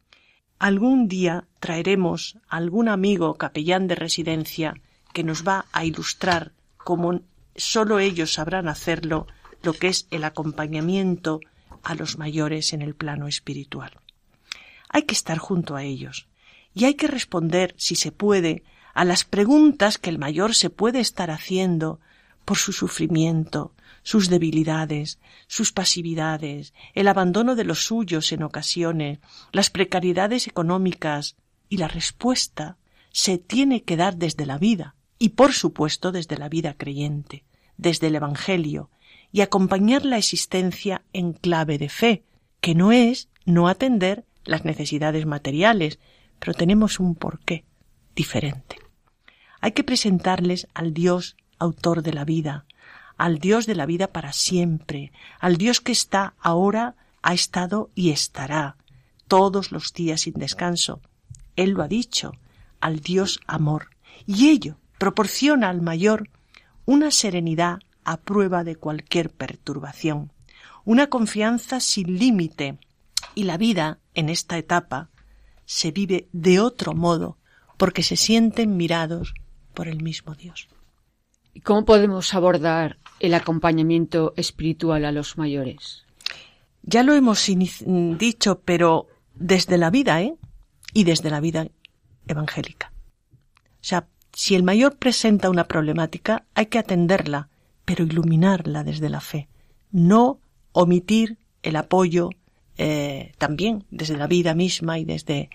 Algún 0.60 1.08
día 1.08 1.46
traeremos 1.60 2.40
algún 2.48 2.90
amigo 2.90 3.36
capellán 3.36 3.88
de 3.88 3.96
residencia 3.96 4.74
que 5.14 5.24
nos 5.24 5.48
va 5.48 5.66
a 5.72 5.86
ilustrar 5.86 6.54
como 6.78 7.22
sólo 7.56 8.00
ellos 8.00 8.34
sabrán 8.34 8.68
hacerlo 8.68 9.28
lo 9.62 9.74
que 9.74 9.88
es 9.88 10.08
el 10.10 10.24
acompañamiento 10.24 11.42
a 11.84 11.96
los 11.96 12.18
mayores 12.18 12.74
en 12.74 12.82
el 12.82 12.96
plano 12.96 13.28
espiritual. 13.28 13.92
Hay 14.90 15.04
que 15.04 15.14
estar 15.14 15.38
junto 15.38 15.76
a 15.76 15.84
ellos 15.84 16.28
y 16.74 16.86
hay 16.86 16.96
que 16.96 17.08
responder, 17.08 17.76
si 17.78 17.96
se 17.96 18.12
puede, 18.12 18.64
a 18.98 19.06
las 19.06 19.26
preguntas 19.26 20.00
que 20.00 20.10
el 20.10 20.18
mayor 20.18 20.56
se 20.56 20.72
puede 20.72 21.00
estar 21.00 21.30
haciendo 21.30 22.00
por 22.46 22.58
su 22.58 22.74
sufrimiento, 22.74 23.76
sus 24.02 24.28
debilidades, 24.28 25.20
sus 25.46 25.72
pasividades, 25.72 26.74
el 26.96 27.08
abandono 27.08 27.56
de 27.56 27.64
los 27.64 27.86
suyos 27.86 28.32
en 28.32 28.42
ocasiones, 28.42 29.20
las 29.52 29.70
precariedades 29.70 30.48
económicas, 30.48 31.36
y 31.70 31.78
la 31.78 31.88
respuesta 31.88 32.78
se 33.12 33.38
tiene 33.38 33.84
que 33.84 33.98
dar 33.98 34.18
desde 34.18 34.48
la 34.48 34.58
vida, 34.58 34.96
y 35.20 35.30
por 35.30 35.54
supuesto 35.54 36.12
desde 36.12 36.36
la 36.36 36.50
vida 36.50 36.74
creyente, 36.74 37.44
desde 37.78 38.08
el 38.08 38.16
Evangelio, 38.16 38.90
y 39.32 39.42
acompañar 39.42 40.06
la 40.06 40.18
existencia 40.18 41.04
en 41.14 41.34
clave 41.34 41.78
de 41.78 41.90
fe, 41.90 42.24
que 42.62 42.74
no 42.74 42.92
es 42.92 43.30
no 43.46 43.68
atender 43.68 44.26
las 44.44 44.66
necesidades 44.66 45.28
materiales, 45.28 46.00
pero 46.40 46.56
tenemos 46.56 47.00
un 47.00 47.14
porqué 47.14 47.64
diferente. 48.16 48.87
Hay 49.68 49.74
que 49.74 49.84
presentarles 49.84 50.70
al 50.74 50.94
Dios 50.94 51.36
autor 51.60 52.02
de 52.02 52.14
la 52.14 52.24
vida, 52.24 52.64
al 53.18 53.40
Dios 53.40 53.66
de 53.66 53.76
la 53.76 53.86
vida 53.86 54.08
para 54.08 54.32
siempre, 54.32 55.12
al 55.42 55.58
Dios 55.58 55.82
que 55.82 55.92
está 55.92 56.36
ahora, 56.40 56.96
ha 57.22 57.34
estado 57.34 57.90
y 57.94 58.12
estará 58.12 58.78
todos 59.28 59.74
los 59.74 59.92
días 59.92 60.22
sin 60.22 60.36
descanso. 60.36 61.02
Él 61.58 61.72
lo 61.72 61.84
ha 61.84 61.90
dicho, 61.90 62.32
al 62.80 63.02
Dios 63.02 63.42
amor. 63.46 63.90
Y 64.26 64.52
ello 64.52 64.78
proporciona 65.00 65.68
al 65.68 65.82
mayor 65.82 66.30
una 66.86 67.12
serenidad 67.12 67.80
a 68.06 68.16
prueba 68.16 68.64
de 68.64 68.78
cualquier 68.78 69.32
perturbación, 69.32 70.32
una 70.86 71.08
confianza 71.08 71.82
sin 71.82 72.18
límite, 72.18 72.80
y 73.36 73.44
la 73.44 73.58
vida 73.58 74.00
en 74.14 74.30
esta 74.30 74.58
etapa 74.58 75.10
se 75.66 75.92
vive 75.92 76.30
de 76.32 76.62
otro 76.62 76.94
modo 76.94 77.38
porque 77.76 78.02
se 78.02 78.16
sienten 78.16 78.78
mirados 78.78 79.34
por 79.78 79.88
el 79.88 80.02
mismo 80.02 80.34
Dios. 80.34 80.68
¿Cómo 81.64 81.86
podemos 81.86 82.34
abordar 82.34 82.98
el 83.20 83.36
acompañamiento 83.36 84.34
espiritual 84.36 85.06
a 85.06 85.12
los 85.12 85.38
mayores? 85.38 86.04
Ya 86.82 87.04
lo 87.04 87.14
hemos 87.14 87.46
dicho, 88.18 88.62
pero 88.66 89.06
desde 89.36 89.78
la 89.78 89.92
vida, 89.92 90.20
¿eh? 90.24 90.34
Y 90.96 91.04
desde 91.04 91.30
la 91.30 91.42
vida 91.42 91.68
evangélica. 92.28 92.92
O 93.76 93.84
sea, 93.90 94.08
si 94.34 94.56
el 94.56 94.64
mayor 94.64 94.98
presenta 94.98 95.52
una 95.52 95.66
problemática, 95.68 96.48
hay 96.56 96.66
que 96.66 96.80
atenderla, 96.80 97.50
pero 97.86 98.04
iluminarla 98.04 98.84
desde 98.84 99.10
la 99.10 99.22
fe. 99.22 99.48
No 99.92 100.40
omitir 100.72 101.38
el 101.62 101.76
apoyo 101.76 102.32
eh, 102.80 103.32
también 103.38 103.86
desde 103.92 104.18
la 104.18 104.26
vida 104.26 104.56
misma 104.56 104.98
y 104.98 105.06
desde 105.06 105.52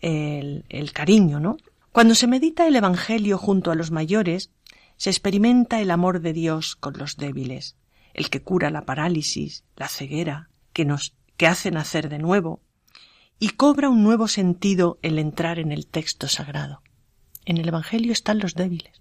el, 0.00 0.64
el 0.70 0.92
cariño, 0.92 1.38
¿no? 1.38 1.56
Cuando 1.92 2.14
se 2.14 2.28
medita 2.28 2.68
el 2.68 2.76
Evangelio 2.76 3.36
junto 3.36 3.70
a 3.70 3.74
los 3.74 3.90
mayores, 3.90 4.50
se 4.96 5.10
experimenta 5.10 5.80
el 5.80 5.90
amor 5.90 6.20
de 6.20 6.32
Dios 6.32 6.76
con 6.76 6.96
los 6.96 7.16
débiles, 7.16 7.76
el 8.14 8.30
que 8.30 8.42
cura 8.42 8.70
la 8.70 8.84
parálisis, 8.84 9.64
la 9.76 9.88
ceguera, 9.88 10.50
que 10.72 10.84
nos 10.84 11.14
que 11.36 11.46
hace 11.46 11.70
nacer 11.70 12.08
de 12.10 12.18
nuevo, 12.18 12.60
y 13.38 13.50
cobra 13.50 13.88
un 13.88 14.02
nuevo 14.02 14.28
sentido 14.28 14.98
el 15.00 15.18
entrar 15.18 15.58
en 15.58 15.72
el 15.72 15.86
texto 15.86 16.28
sagrado. 16.28 16.82
En 17.46 17.56
el 17.56 17.66
Evangelio 17.66 18.12
están 18.12 18.38
los 18.38 18.54
débiles, 18.54 19.00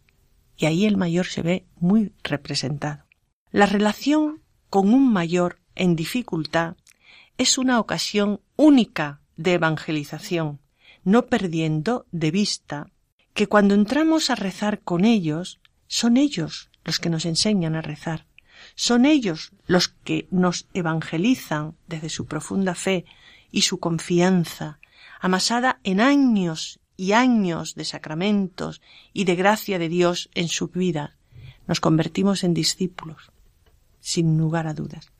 y 0.55 0.65
ahí 0.65 0.85
el 0.85 0.97
mayor 0.97 1.25
se 1.25 1.41
ve 1.41 1.67
muy 1.75 2.13
representado. 2.23 3.03
La 3.51 3.65
relación 3.65 4.41
con 4.69 4.93
un 4.93 5.11
mayor 5.11 5.59
en 5.75 5.95
dificultad 5.95 6.77
es 7.37 7.57
una 7.57 7.79
ocasión 7.79 8.39
única 8.55 9.21
de 9.35 9.53
evangelización, 9.53 10.59
no 11.09 11.25
perdiendo 11.25 12.05
de 12.11 12.29
vista 12.29 12.91
que 13.33 13.47
cuando 13.47 13.73
entramos 13.73 14.29
a 14.29 14.35
rezar 14.35 14.81
con 14.81 15.05
ellos, 15.05 15.59
son 15.87 16.17
ellos 16.17 16.69
los 16.85 16.99
que 16.99 17.09
nos 17.09 17.25
enseñan 17.25 17.75
a 17.75 17.81
rezar, 17.81 18.27
son 18.75 19.05
ellos 19.05 19.51
los 19.65 19.87
que 19.87 20.27
nos 20.29 20.67
evangelizan 20.73 21.75
desde 21.87 22.09
su 22.09 22.27
profunda 22.27 22.75
fe 22.75 23.05
y 23.51 23.61
su 23.61 23.79
confianza, 23.79 24.79
amasada 25.19 25.79
en 25.83 25.99
años 25.99 26.79
y 26.95 27.13
años 27.13 27.73
de 27.73 27.85
sacramentos 27.85 28.81
y 29.11 29.23
de 29.23 29.35
gracia 29.35 29.79
de 29.79 29.89
Dios 29.89 30.29
en 30.35 30.47
su 30.47 30.67
vida, 30.67 31.17
nos 31.67 31.79
convertimos 31.79 32.43
en 32.43 32.53
discípulos, 32.53 33.31
sin 33.99 34.37
lugar 34.37 34.67
a 34.67 34.75
dudas. 34.75 35.11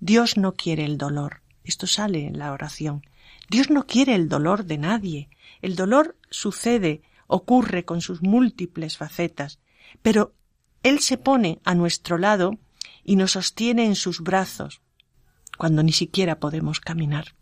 Dios 0.00 0.36
no 0.36 0.54
quiere 0.54 0.84
el 0.84 0.98
dolor. 0.98 1.42
Esto 1.62 1.86
sale 1.86 2.26
en 2.26 2.38
la 2.38 2.52
oración. 2.52 3.02
Dios 3.50 3.68
no 3.68 3.84
quiere 3.84 4.14
el 4.14 4.28
dolor 4.28 4.64
de 4.64 4.78
nadie. 4.78 5.28
El 5.60 5.74
dolor 5.74 6.16
sucede, 6.30 7.02
ocurre 7.26 7.84
con 7.84 8.00
sus 8.00 8.22
múltiples 8.22 8.96
facetas, 8.96 9.58
pero 10.02 10.34
Él 10.84 11.00
se 11.00 11.18
pone 11.18 11.60
a 11.64 11.74
nuestro 11.74 12.16
lado 12.16 12.60
y 13.02 13.16
nos 13.16 13.32
sostiene 13.32 13.86
en 13.86 13.96
sus 13.96 14.20
brazos, 14.20 14.82
cuando 15.58 15.82
ni 15.82 15.90
siquiera 15.90 16.38
podemos 16.38 16.78
caminar. 16.78 17.34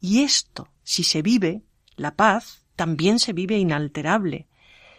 Y 0.00 0.22
esto, 0.22 0.70
si 0.84 1.04
se 1.04 1.20
vive, 1.20 1.60
la 1.96 2.14
paz, 2.14 2.64
también 2.74 3.18
se 3.18 3.34
vive 3.34 3.58
inalterable. 3.58 4.48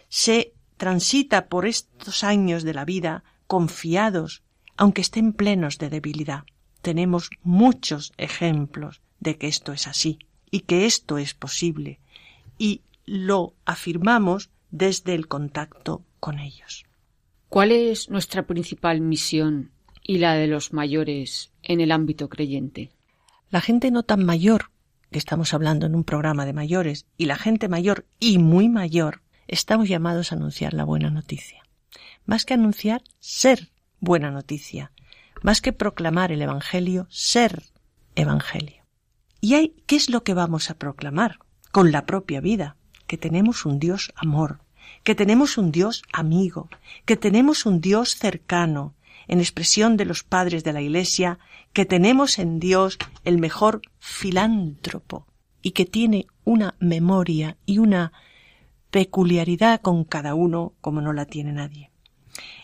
Se 0.08 0.54
transita 0.78 1.48
por 1.48 1.66
estos 1.66 2.24
años 2.24 2.62
de 2.62 2.76
la 2.76 2.86
vida 2.86 3.24
confiados, 3.48 4.44
aunque 4.78 5.02
estén 5.02 5.34
plenos 5.34 5.80
de 5.80 5.90
debilidad. 5.90 6.44
Tenemos 6.84 7.32
muchos 7.42 8.14
ejemplos 8.18 9.02
de 9.20 9.40
que 9.40 9.48
esto 9.48 9.74
es 9.74 9.88
así 9.88 10.20
y 10.54 10.60
que 10.60 10.86
esto 10.86 11.18
es 11.18 11.34
posible 11.34 12.00
y 12.60 12.82
lo 13.08 13.56
afirmamos 13.66 14.52
desde 14.70 15.16
el 15.16 15.28
contacto 15.28 16.04
con 16.20 16.38
ellos. 16.38 16.86
¿Cuál 17.50 17.72
es 17.72 18.12
nuestra 18.12 18.46
principal 18.46 19.02
misión 19.02 19.72
y 20.04 20.20
la 20.20 20.36
de 20.36 20.46
los 20.46 20.72
mayores 20.72 21.52
en 21.64 21.82
el 21.82 21.92
ámbito 21.92 22.30
creyente? 22.30 22.92
La 23.50 23.62
gente 23.62 23.90
no 23.90 24.04
tan 24.04 24.24
mayor 24.24 24.70
que 25.10 25.18
estamos 25.18 25.56
hablando 25.56 25.88
en 25.88 25.96
un 25.96 26.04
programa 26.04 26.46
de 26.46 26.54
mayores, 26.54 27.08
y 27.18 27.26
la 27.26 27.36
gente 27.36 27.68
mayor 27.68 28.06
y 28.20 28.38
muy 28.38 28.70
mayor, 28.70 29.22
estamos 29.48 29.90
llamados 29.90 30.32
a 30.32 30.36
anunciar 30.36 30.76
la 30.76 30.84
buena 30.84 31.10
noticia. 31.10 31.64
Más 32.26 32.46
que 32.46 32.54
anunciar, 32.54 33.02
ser 33.20 33.70
buena 34.00 34.30
noticia. 34.30 34.92
Más 35.42 35.62
que 35.62 35.74
proclamar 35.74 36.32
el 36.32 36.44
Evangelio, 36.44 37.08
ser 37.10 37.64
Evangelio. 38.16 38.83
¿Y 39.44 39.56
hay, 39.56 39.76
qué 39.88 39.98
es 39.98 40.10
lo 40.10 40.24
que 40.24 40.34
vamos 40.34 40.70
a 40.70 40.76
proclamar? 40.76 41.40
Con 41.74 41.92
la 41.92 42.06
propia 42.06 42.40
vida, 42.40 42.78
que 43.08 43.18
tenemos 43.18 43.66
un 43.66 43.78
Dios 43.78 44.14
amor, 44.16 44.62
que 45.04 45.16
tenemos 45.16 45.58
un 45.58 45.70
Dios 45.70 46.04
amigo, 46.14 46.70
que 47.04 47.18
tenemos 47.18 47.66
un 47.66 47.82
Dios 47.82 48.16
cercano, 48.16 48.94
en 49.28 49.40
expresión 49.40 49.98
de 49.98 50.06
los 50.06 50.24
padres 50.24 50.64
de 50.64 50.72
la 50.72 50.82
Iglesia, 50.82 51.40
que 51.74 51.84
tenemos 51.84 52.40
en 52.40 52.62
Dios 52.62 52.98
el 53.26 53.38
mejor 53.38 53.82
filántropo 54.00 55.28
y 55.62 55.72
que 55.72 55.86
tiene 55.86 56.28
una 56.46 56.76
memoria 56.80 57.58
y 57.66 57.80
una 57.80 58.14
peculiaridad 58.92 59.82
con 59.82 60.06
cada 60.06 60.36
uno 60.36 60.72
como 60.80 61.02
no 61.02 61.12
la 61.12 61.26
tiene 61.26 61.52
nadie. 61.52 61.92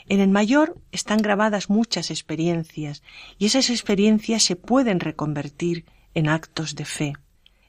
En 0.08 0.22
el 0.22 0.30
mayor 0.30 0.80
están 0.94 1.18
grabadas 1.18 1.70
muchas 1.70 2.10
experiencias 2.10 3.04
y 3.38 3.48
esas 3.48 3.70
experiencias 3.70 4.44
se 4.44 4.56
pueden 4.56 5.02
reconvertir 5.02 5.84
en 6.14 6.30
actos 6.30 6.76
de 6.76 6.86
fe. 6.86 7.14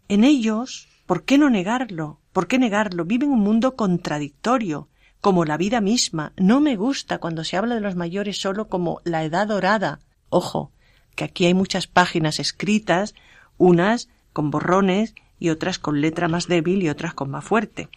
En 0.09 0.25
ellos, 0.25 0.89
¿por 1.07 1.25
qué 1.25 1.39
no 1.39 1.51
negarlo? 1.51 2.21
¿Por 2.33 2.47
qué 2.47 2.59
negarlo? 2.59 3.05
Viven 3.05 3.31
un 3.31 3.41
mundo 3.41 3.77
contradictorio, 3.77 4.89
como 5.21 5.45
la 5.45 5.57
vida 5.57 5.81
misma. 5.81 6.33
No 6.37 6.61
me 6.61 6.77
gusta 6.77 7.19
cuando 7.19 7.45
se 7.45 7.57
habla 7.57 7.75
de 7.75 7.81
los 7.81 7.97
mayores 7.97 8.41
solo 8.41 8.69
como 8.69 9.01
la 9.05 9.25
edad 9.25 9.47
dorada. 9.47 10.01
Ojo, 10.29 10.73
que 11.15 11.25
aquí 11.25 11.47
hay 11.47 11.55
muchas 11.55 11.87
páginas 11.87 12.41
escritas, 12.41 13.15
unas 13.59 14.09
con 14.33 14.51
borrones 14.51 15.15
y 15.39 15.51
otras 15.51 15.79
con 15.79 16.01
letra 16.01 16.29
más 16.29 16.47
débil 16.47 16.83
y 16.83 16.89
otras 16.89 17.15
con 17.15 17.31
más 17.31 17.45
fuerte. 17.45 17.89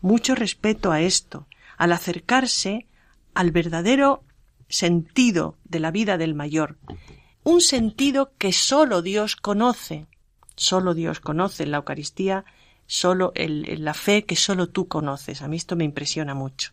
Mucho 0.00 0.34
respeto 0.34 0.92
a 0.92 1.00
esto, 1.00 1.46
al 1.76 1.92
acercarse 1.92 2.86
al 3.34 3.50
verdadero 3.50 4.22
sentido 4.68 5.56
de 5.64 5.80
la 5.80 5.90
vida 5.90 6.16
del 6.18 6.34
mayor, 6.34 6.76
un 7.46 7.60
sentido 7.60 8.32
que 8.38 8.52
sólo 8.52 9.02
Dios 9.02 9.36
conoce, 9.36 10.08
sólo 10.56 10.94
Dios 10.94 11.20
conoce 11.20 11.64
la 11.64 11.76
Eucaristía 11.76 12.44
solo 12.88 13.30
el, 13.36 13.84
la 13.84 13.94
fe 13.94 14.24
que 14.24 14.34
solo 14.34 14.68
tú 14.68 14.88
conoces. 14.88 15.42
A 15.42 15.48
mí 15.48 15.56
esto 15.56 15.76
me 15.76 15.84
impresiona 15.84 16.34
mucho. 16.34 16.72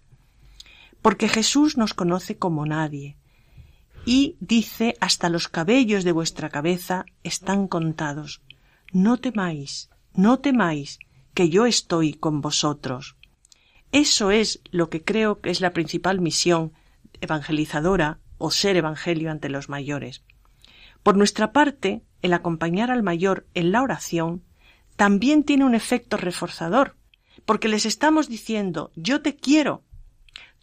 Porque 1.04 1.30
Jesús 1.30 1.78
nos 1.78 1.94
conoce 1.94 2.38
como 2.38 2.66
nadie. 2.66 3.18
Y 4.04 4.36
dice, 4.40 4.98
hasta 5.00 5.30
los 5.30 5.48
cabellos 5.48 6.04
de 6.04 6.12
vuestra 6.12 6.50
cabeza 6.50 7.06
están 7.22 7.68
contados. 7.68 8.42
No 8.92 9.18
temáis, 9.18 9.92
no 10.16 10.40
temáis, 10.40 10.98
que 11.36 11.50
yo 11.50 11.68
estoy 11.68 12.16
con 12.16 12.42
vosotros. 12.42 13.16
Eso 13.92 14.32
es 14.32 14.60
lo 14.72 14.90
que 14.90 15.04
creo 15.04 15.40
que 15.40 15.52
es 15.52 15.62
la 15.62 15.72
principal 15.72 16.20
misión 16.20 16.74
evangelizadora 17.22 18.18
o 18.40 18.50
ser 18.50 18.76
evangelio 18.76 19.30
ante 19.30 19.50
los 19.50 19.70
mayores. 19.70 20.24
Por 21.04 21.18
nuestra 21.18 21.52
parte, 21.52 22.02
el 22.22 22.34
acompañar 22.34 22.90
al 22.90 23.04
mayor 23.04 23.46
en 23.54 23.72
la 23.72 23.84
oración 23.84 24.44
también 24.96 25.44
tiene 25.44 25.66
un 25.66 25.76
efecto 25.76 26.18
reforzador, 26.18 26.96
porque 27.46 27.68
les 27.68 27.86
estamos 27.86 28.30
diciendo 28.30 28.92
yo 28.96 29.22
te 29.22 29.36
quiero, 29.36 29.84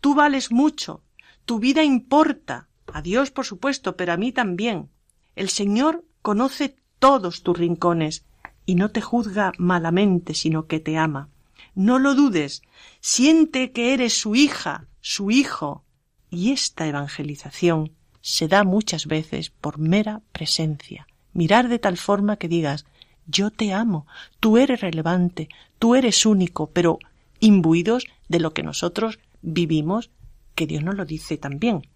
tú 0.01 0.15
vales 0.15 0.51
mucho, 0.51 1.03
tu 1.45 1.59
vida 1.59 1.85
importa, 1.85 2.69
a 2.93 3.03
Dios 3.03 3.31
por 3.31 3.45
supuesto, 3.45 3.97
pero 3.97 4.13
a 4.13 4.17
mí 4.17 4.33
también. 4.33 4.91
El 5.37 5.51
Señor 5.51 6.05
conoce 6.23 6.77
todos 6.99 7.43
tus 7.43 7.59
rincones 7.59 8.25
y 8.67 8.75
no 8.75 8.91
te 8.91 9.01
juzga 9.01 9.53
malamente, 9.59 10.35
sino 10.35 10.67
que 10.67 10.81
te 10.81 10.97
ama. 10.97 11.29
No 11.75 11.99
lo 11.99 12.15
dudes, 12.15 12.63
siente 13.01 13.73
que 13.73 13.95
eres 13.95 14.15
su 14.15 14.35
hija, 14.35 14.87
su 15.01 15.31
hijo. 15.31 15.85
Y 16.31 16.53
esta 16.53 16.87
evangelización 16.87 17.93
se 18.21 18.49
da 18.49 18.65
muchas 18.65 19.07
veces 19.07 19.51
por 19.51 19.79
mera 19.79 20.23
presencia. 20.33 21.07
Mirar 21.33 21.69
de 21.69 21.79
tal 21.79 21.97
forma 21.97 22.37
que 22.37 22.49
digas 22.49 22.87
yo 23.27 23.51
te 23.51 23.73
amo, 23.73 24.07
tú 24.41 24.59
eres 24.59 24.81
relevante, 24.81 25.49
tú 25.79 25.95
eres 25.95 26.27
único, 26.27 26.71
pero 26.71 26.99
imbuidos 27.39 28.07
de 28.29 28.41
lo 28.41 28.53
que 28.53 28.63
nosotros 28.63 29.21
vivimos, 29.41 30.11
que 30.55 30.67
Dios 30.67 30.83
nos 30.83 30.97
lo 30.97 31.05
dice 31.05 31.37
también. 31.37 31.87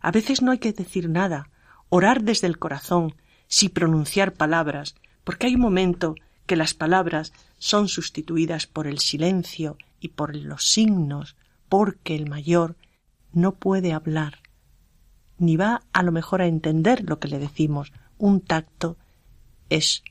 A 0.00 0.12
veces 0.12 0.40
no 0.40 0.52
hay 0.52 0.58
que 0.58 0.72
decir 0.72 1.08
nada, 1.08 1.50
orar 1.88 2.22
desde 2.22 2.46
el 2.46 2.58
corazón, 2.58 3.16
sin 3.48 3.70
pronunciar 3.70 4.34
palabras, 4.34 4.94
porque 5.24 5.46
hay 5.48 5.56
un 5.56 5.62
momento 5.62 6.14
que 6.46 6.56
las 6.56 6.74
palabras 6.74 7.32
son 7.58 7.88
sustituidas 7.88 8.66
por 8.66 8.86
el 8.86 8.98
silencio 8.98 9.76
y 10.00 10.08
por 10.08 10.36
los 10.36 10.66
signos, 10.66 11.36
porque 11.68 12.14
el 12.14 12.28
mayor 12.28 12.76
no 13.32 13.52
puede 13.52 13.92
hablar, 13.92 14.38
ni 15.38 15.56
va 15.56 15.82
a 15.92 16.02
lo 16.02 16.12
mejor 16.12 16.42
a 16.42 16.46
entender 16.46 17.08
lo 17.08 17.18
que 17.18 17.28
le 17.28 17.38
decimos. 17.38 17.92
Un 18.18 18.40
tacto 18.40 18.96
es 19.70 20.02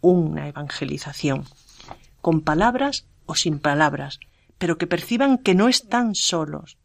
una 0.00 0.48
evangelización, 0.48 1.44
con 2.20 2.40
palabras 2.40 3.06
o 3.26 3.34
sin 3.34 3.58
palabras, 3.58 4.20
pero 4.58 4.78
que 4.78 4.86
perciban 4.86 5.38
que 5.38 5.54
no 5.54 5.68
están 5.68 6.14
solos. 6.14 6.78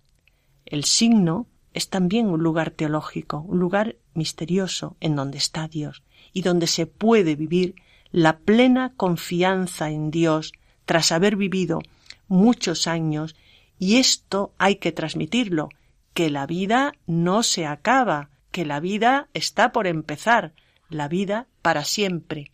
El 0.65 0.83
signo 0.83 1.47
es 1.73 1.89
también 1.89 2.27
un 2.27 2.41
lugar 2.41 2.71
teológico, 2.71 3.39
un 3.39 3.59
lugar 3.59 3.97
misterioso 4.13 4.95
en 4.99 5.15
donde 5.15 5.37
está 5.37 5.67
Dios 5.67 6.03
y 6.33 6.41
donde 6.41 6.67
se 6.67 6.85
puede 6.85 7.35
vivir 7.35 7.75
la 8.11 8.37
plena 8.37 8.93
confianza 8.95 9.89
en 9.89 10.09
Dios 10.09 10.53
tras 10.85 11.11
haber 11.11 11.35
vivido 11.35 11.81
muchos 12.27 12.87
años 12.87 13.35
y 13.77 13.97
esto 13.97 14.53
hay 14.57 14.77
que 14.77 14.91
transmitirlo, 14.91 15.69
que 16.15 16.29
la 16.29 16.47
vida 16.47 16.93
no 17.05 17.43
se 17.43 17.67
acaba, 17.67 18.29
que 18.51 18.65
la 18.65 18.79
vida 18.79 19.27
está 19.33 19.73
por 19.73 19.85
empezar, 19.85 20.53
la 20.89 21.09
vida 21.09 21.47
para 21.61 21.83
siempre. 21.83 22.51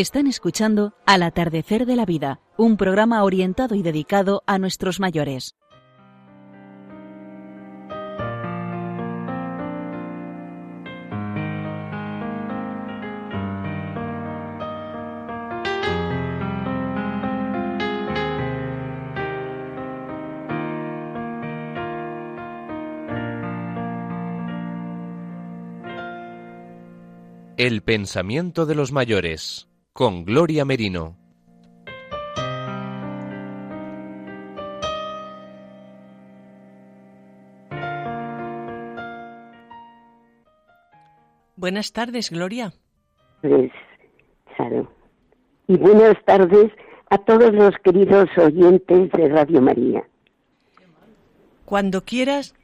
Están 0.00 0.26
escuchando 0.26 0.94
Al 1.04 1.22
atardecer 1.22 1.84
de 1.84 1.94
la 1.94 2.06
vida, 2.06 2.40
un 2.56 2.78
programa 2.78 3.22
orientado 3.22 3.74
y 3.74 3.82
dedicado 3.82 4.42
a 4.46 4.58
nuestros 4.58 4.98
mayores. 4.98 5.56
El 27.58 27.82
pensamiento 27.82 28.64
de 28.64 28.74
los 28.74 28.92
mayores, 28.92 29.69
con 29.92 30.24
Gloria 30.24 30.64
Merino. 30.64 31.16
Buenas 41.56 41.92
tardes, 41.92 42.30
Gloria. 42.30 42.72
Pues, 43.42 43.70
claro. 44.56 44.90
Y 45.66 45.76
buenas 45.76 46.16
tardes 46.24 46.72
a 47.10 47.18
todos 47.18 47.52
los 47.52 47.74
queridos 47.84 48.28
oyentes 48.38 49.12
de 49.12 49.28
Radio 49.28 49.60
María. 49.60 50.02
Cuando 51.66 52.04
quieras, 52.04 52.54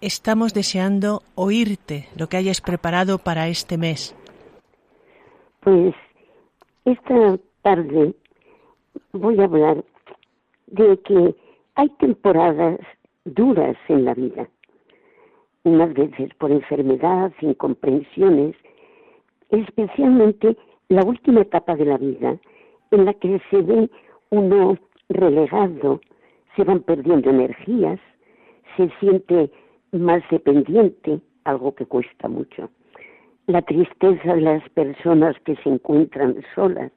estamos 0.00 0.54
deseando 0.54 1.22
oírte 1.34 2.08
lo 2.16 2.28
que 2.28 2.38
hayas 2.38 2.60
preparado 2.60 3.18
para 3.18 3.48
este 3.48 3.76
mes. 3.76 4.16
Pues 5.60 5.94
esta 6.86 7.36
tarde 7.62 8.14
voy 9.12 9.40
a 9.40 9.44
hablar 9.44 9.84
de 10.68 10.96
que 10.98 11.34
hay 11.74 11.88
temporadas 11.98 12.78
duras 13.24 13.76
en 13.88 14.04
la 14.04 14.14
vida, 14.14 14.48
unas 15.64 15.92
veces 15.94 16.32
por 16.38 16.52
enfermedad, 16.52 17.32
incomprensiones, 17.40 18.54
especialmente 19.50 20.56
la 20.88 21.04
última 21.04 21.40
etapa 21.40 21.74
de 21.74 21.86
la 21.86 21.98
vida 21.98 22.38
en 22.92 23.04
la 23.04 23.14
que 23.14 23.40
se 23.50 23.62
ve 23.62 23.90
uno 24.30 24.78
relegado, 25.08 26.00
se 26.54 26.62
van 26.62 26.80
perdiendo 26.80 27.30
energías, 27.30 27.98
se 28.76 28.88
siente 29.00 29.50
más 29.90 30.22
dependiente, 30.30 31.20
algo 31.44 31.74
que 31.74 31.84
cuesta 31.84 32.28
mucho 32.28 32.70
la 33.46 33.62
tristeza 33.62 34.34
de 34.34 34.40
las 34.40 34.68
personas 34.70 35.36
que 35.44 35.56
se 35.56 35.68
encuentran 35.68 36.36
solas, 36.54 36.90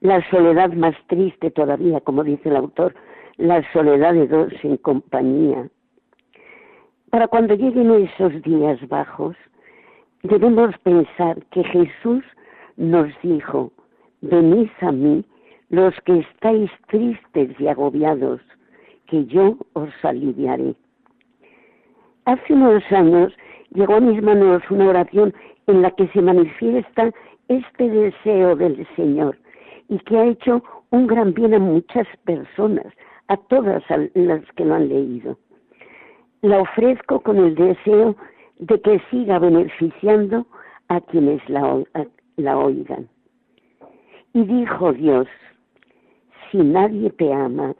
la 0.00 0.28
soledad 0.30 0.72
más 0.72 0.94
triste 1.08 1.50
todavía, 1.50 2.00
como 2.00 2.24
dice 2.24 2.48
el 2.48 2.56
autor, 2.56 2.94
la 3.36 3.62
soledad 3.72 4.14
de 4.14 4.26
dos 4.26 4.52
en 4.62 4.76
compañía. 4.76 5.68
Para 7.10 7.28
cuando 7.28 7.54
lleguen 7.54 7.90
esos 7.90 8.40
días 8.42 8.78
bajos, 8.88 9.36
debemos 10.22 10.76
pensar 10.78 11.44
que 11.50 11.64
Jesús 11.64 12.24
nos 12.76 13.08
dijo, 13.22 13.72
venid 14.20 14.70
a 14.80 14.92
mí 14.92 15.24
los 15.68 15.94
que 16.04 16.18
estáis 16.20 16.70
tristes 16.88 17.50
y 17.58 17.66
agobiados, 17.66 18.40
que 19.06 19.24
yo 19.26 19.56
os 19.74 19.90
aliviaré. 20.02 20.74
Hace 22.24 22.54
unos 22.54 22.82
años 22.92 23.32
llegó 23.74 23.94
a 23.94 24.00
mis 24.00 24.22
manos 24.22 24.62
una 24.70 24.88
oración 24.88 25.34
en 25.66 25.82
la 25.82 25.90
que 25.92 26.08
se 26.08 26.22
manifiesta 26.22 27.12
este 27.48 27.88
deseo 27.88 28.56
del 28.56 28.86
Señor 28.96 29.38
y 29.88 29.98
que 30.00 30.18
ha 30.18 30.26
hecho 30.26 30.62
un 30.90 31.06
gran 31.06 31.34
bien 31.34 31.54
a 31.54 31.58
muchas 31.58 32.06
personas, 32.24 32.86
a 33.28 33.36
todas 33.36 33.82
las 34.14 34.44
que 34.56 34.64
lo 34.64 34.74
han 34.74 34.88
leído. 34.88 35.38
La 36.42 36.58
ofrezco 36.60 37.20
con 37.20 37.36
el 37.38 37.54
deseo 37.54 38.16
de 38.58 38.80
que 38.80 39.00
siga 39.10 39.38
beneficiando 39.38 40.46
a 40.88 41.00
quienes 41.00 41.46
la, 41.48 41.82
la 42.36 42.58
oigan. 42.58 43.08
Y 44.34 44.44
dijo 44.44 44.92
Dios, 44.92 45.26
si 46.50 46.58
nadie 46.58 47.10
te 47.10 47.32
ama, 47.32 47.74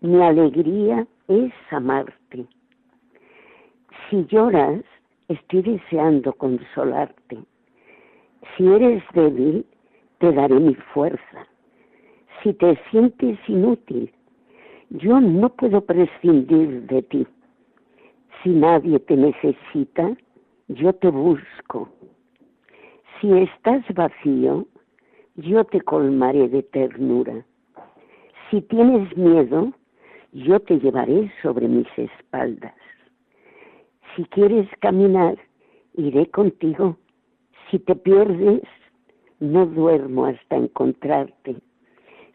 mi 0.00 0.20
alegría 0.22 1.06
es 1.28 1.52
amarte. 1.70 2.46
Si 4.08 4.24
lloras, 4.26 4.82
estoy 5.28 5.62
deseando 5.62 6.32
consolarte. 6.32 7.38
Si 8.56 8.66
eres 8.66 9.02
débil, 9.14 9.64
te 10.18 10.32
daré 10.32 10.58
mi 10.58 10.74
fuerza. 10.74 11.46
Si 12.42 12.52
te 12.54 12.78
sientes 12.90 13.38
inútil, 13.48 14.10
yo 14.90 15.20
no 15.20 15.50
puedo 15.50 15.80
prescindir 15.82 16.86
de 16.86 17.02
ti. 17.02 17.26
Si 18.42 18.50
nadie 18.50 18.98
te 19.00 19.16
necesita, 19.16 20.16
yo 20.68 20.92
te 20.94 21.08
busco. 21.08 21.88
Si 23.20 23.32
estás 23.32 23.82
vacío, 23.94 24.66
yo 25.34 25.64
te 25.64 25.80
colmaré 25.80 26.48
de 26.48 26.62
ternura. 26.62 27.44
Si 28.50 28.62
tienes 28.62 29.16
miedo, 29.16 29.72
yo 30.32 30.60
te 30.60 30.78
llevaré 30.78 31.30
sobre 31.42 31.68
mis 31.68 31.86
espaldas. 31.96 32.74
Si 34.18 34.24
quieres 34.24 34.68
caminar, 34.80 35.38
iré 35.94 36.28
contigo. 36.30 36.96
Si 37.70 37.78
te 37.78 37.94
pierdes, 37.94 38.62
no 39.38 39.64
duermo 39.64 40.26
hasta 40.26 40.56
encontrarte. 40.56 41.54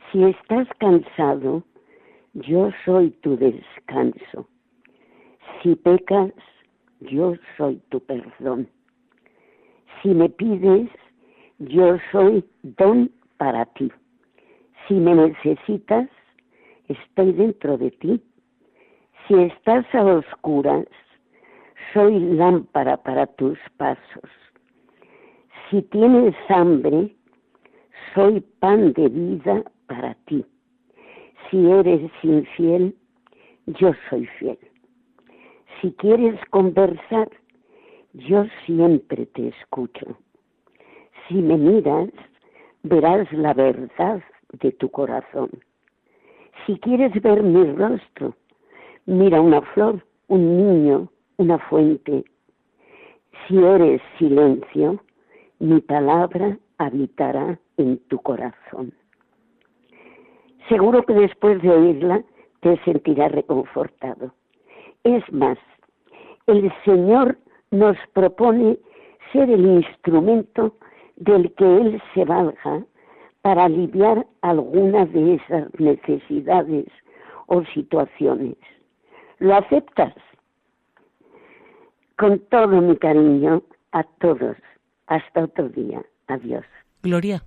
Si 0.10 0.24
estás 0.24 0.70
cansado, 0.78 1.62
yo 2.36 2.70
soy 2.86 3.10
tu 3.22 3.36
descanso. 3.36 4.48
Si 5.62 5.76
pecas, 5.76 6.32
yo 7.02 7.34
soy 7.58 7.82
tu 7.90 8.00
perdón. 8.00 8.70
Si 10.02 10.08
me 10.08 10.30
pides, 10.30 10.90
yo 11.60 11.98
soy 12.14 12.46
don 12.62 13.12
para 13.36 13.66
ti. 13.66 13.92
Si 14.88 14.94
me 14.94 15.16
necesitas, 15.16 16.08
estoy 16.88 17.34
dentro 17.34 17.78
de 17.78 17.92
ti. 17.92 18.24
Si 19.28 19.34
estás 19.34 19.84
a 19.94 20.06
oscuras, 20.06 20.86
soy 21.94 22.20
lámpara 22.20 22.98
para 22.98 23.28
tus 23.28 23.58
pasos. 23.78 24.30
Si 25.70 25.82
tienes 25.84 26.36
hambre, 26.50 27.16
soy 28.14 28.42
pan 28.60 28.94
de 28.94 29.10
vida 29.10 29.64
para 29.88 30.16
ti. 30.26 30.46
Si 31.50 31.70
eres 31.70 32.12
infiel, 32.24 32.96
yo 33.68 33.92
soy 34.10 34.26
fiel. 34.40 34.58
Si 35.82 35.92
quieres 35.94 36.40
conversar, 36.50 37.30
yo 38.14 38.46
siempre 38.66 39.26
te 39.28 39.50
escucho. 39.50 40.18
Si 41.28 41.36
me 41.36 41.58
miras, 41.58 42.10
verás 42.84 43.32
la 43.34 43.54
verdad 43.54 44.22
de 44.62 44.72
tu 44.72 44.90
corazón. 44.90 45.50
Si 46.66 46.78
quieres 46.80 47.14
ver 47.22 47.44
mi 47.44 47.66
rostro, 47.74 48.36
mira 49.06 49.42
una 49.42 49.62
flor, 49.62 50.04
un 50.28 50.58
niño, 50.58 51.10
una 51.38 51.58
fuente. 51.70 52.26
Si 53.48 53.58
eres 53.58 54.02
silencio, 54.18 55.04
mi 55.60 55.82
palabra 55.82 56.58
habitará 56.78 57.60
en 57.78 57.98
tu 58.08 58.20
corazón. 58.20 58.94
Seguro 60.70 61.04
que 61.04 61.14
después 61.14 61.62
de 61.62 61.70
oírla 61.70 62.24
te 62.62 62.78
sentirás 62.84 63.32
reconfortado. 63.32 64.34
Es 65.04 65.24
más, 65.32 65.58
el 66.48 66.72
Señor 66.86 67.38
nos 67.72 67.98
propone 68.14 68.78
ser 69.32 69.50
el 69.50 69.66
instrumento 69.66 70.76
del 71.18 71.54
que 71.56 71.66
Él 71.66 72.02
se 72.14 72.24
valga 72.26 72.86
para 73.42 73.66
aliviar 73.66 74.26
alguna 74.42 75.06
de 75.06 75.36
esas 75.36 75.68
necesidades 75.80 76.86
o 77.48 77.64
situaciones. 77.74 78.56
¿Lo 79.40 79.56
aceptas? 79.56 80.14
Con 82.24 82.40
todo 82.50 82.82
mi 82.82 82.96
cariño 82.96 83.62
a 83.92 84.04
todos. 84.22 84.56
Hasta 85.08 85.44
otro 85.44 85.68
día. 85.68 86.02
Adiós. 86.28 86.64
Gloria, 87.02 87.44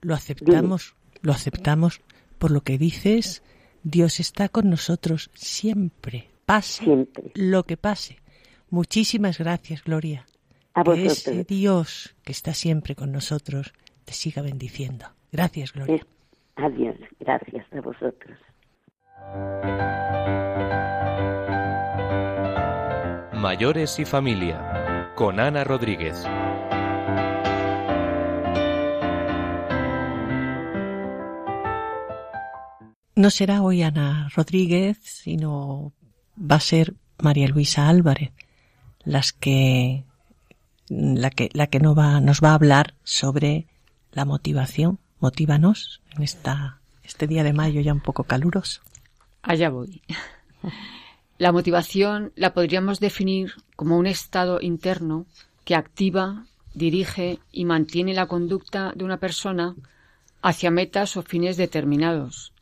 lo 0.00 0.14
aceptamos, 0.14 0.96
lo 1.20 1.32
aceptamos 1.32 2.00
por 2.38 2.50
lo 2.50 2.62
que 2.62 2.78
dices. 2.78 3.42
Dios 3.82 4.18
está 4.18 4.48
con 4.48 4.70
nosotros 4.70 5.30
siempre, 5.34 6.30
pase 6.46 7.06
lo 7.34 7.64
que 7.64 7.76
pase. 7.76 8.16
Muchísimas 8.70 9.36
gracias, 9.36 9.84
Gloria. 9.84 10.24
A 10.72 10.82
que 10.82 11.04
ese 11.04 11.44
Dios 11.44 12.16
que 12.24 12.32
está 12.32 12.54
siempre 12.54 12.94
con 12.94 13.12
nosotros 13.12 13.74
te 14.06 14.14
siga 14.14 14.40
bendiciendo. 14.40 15.04
Gracias, 15.30 15.74
Gloria. 15.74 16.06
Adiós, 16.56 16.96
gracias 17.20 17.66
a 17.70 17.80
vosotros. 17.82 18.38
Mayores 23.46 24.00
y 24.00 24.04
Familia, 24.04 25.12
con 25.14 25.38
Ana 25.38 25.62
Rodríguez. 25.62 26.24
No 33.14 33.30
será 33.30 33.62
hoy 33.62 33.82
Ana 33.82 34.28
Rodríguez, 34.34 34.98
sino 35.00 35.92
va 36.36 36.56
a 36.56 36.60
ser 36.60 36.94
María 37.22 37.46
Luisa 37.46 37.88
Álvarez, 37.88 38.32
las 39.04 39.32
que, 39.32 40.02
la 40.88 41.30
que, 41.30 41.48
la 41.52 41.68
que 41.68 41.78
no 41.78 41.94
va, 41.94 42.20
nos 42.20 42.42
va 42.42 42.50
a 42.50 42.54
hablar 42.54 42.94
sobre 43.04 43.68
la 44.10 44.24
motivación. 44.24 44.98
Motívanos 45.20 46.02
en 46.16 46.24
esta, 46.24 46.80
este 47.04 47.28
día 47.28 47.44
de 47.44 47.52
mayo 47.52 47.80
ya 47.80 47.92
un 47.92 48.00
poco 48.00 48.24
caluroso. 48.24 48.82
Allá 49.42 49.70
voy. 49.70 50.02
La 51.38 51.52
motivación 51.52 52.32
la 52.34 52.54
podríamos 52.54 52.98
definir 52.98 53.52
como 53.76 53.98
un 53.98 54.06
estado 54.06 54.58
interno 54.62 55.26
que 55.66 55.74
activa, 55.74 56.46
dirige 56.72 57.40
y 57.52 57.66
mantiene 57.66 58.14
la 58.14 58.26
conducta 58.26 58.92
de 58.96 59.04
una 59.04 59.18
persona 59.18 59.76
hacia 60.40 60.70
metas 60.70 61.18
o 61.18 61.22
fines 61.22 61.58
determinados. 61.58 62.54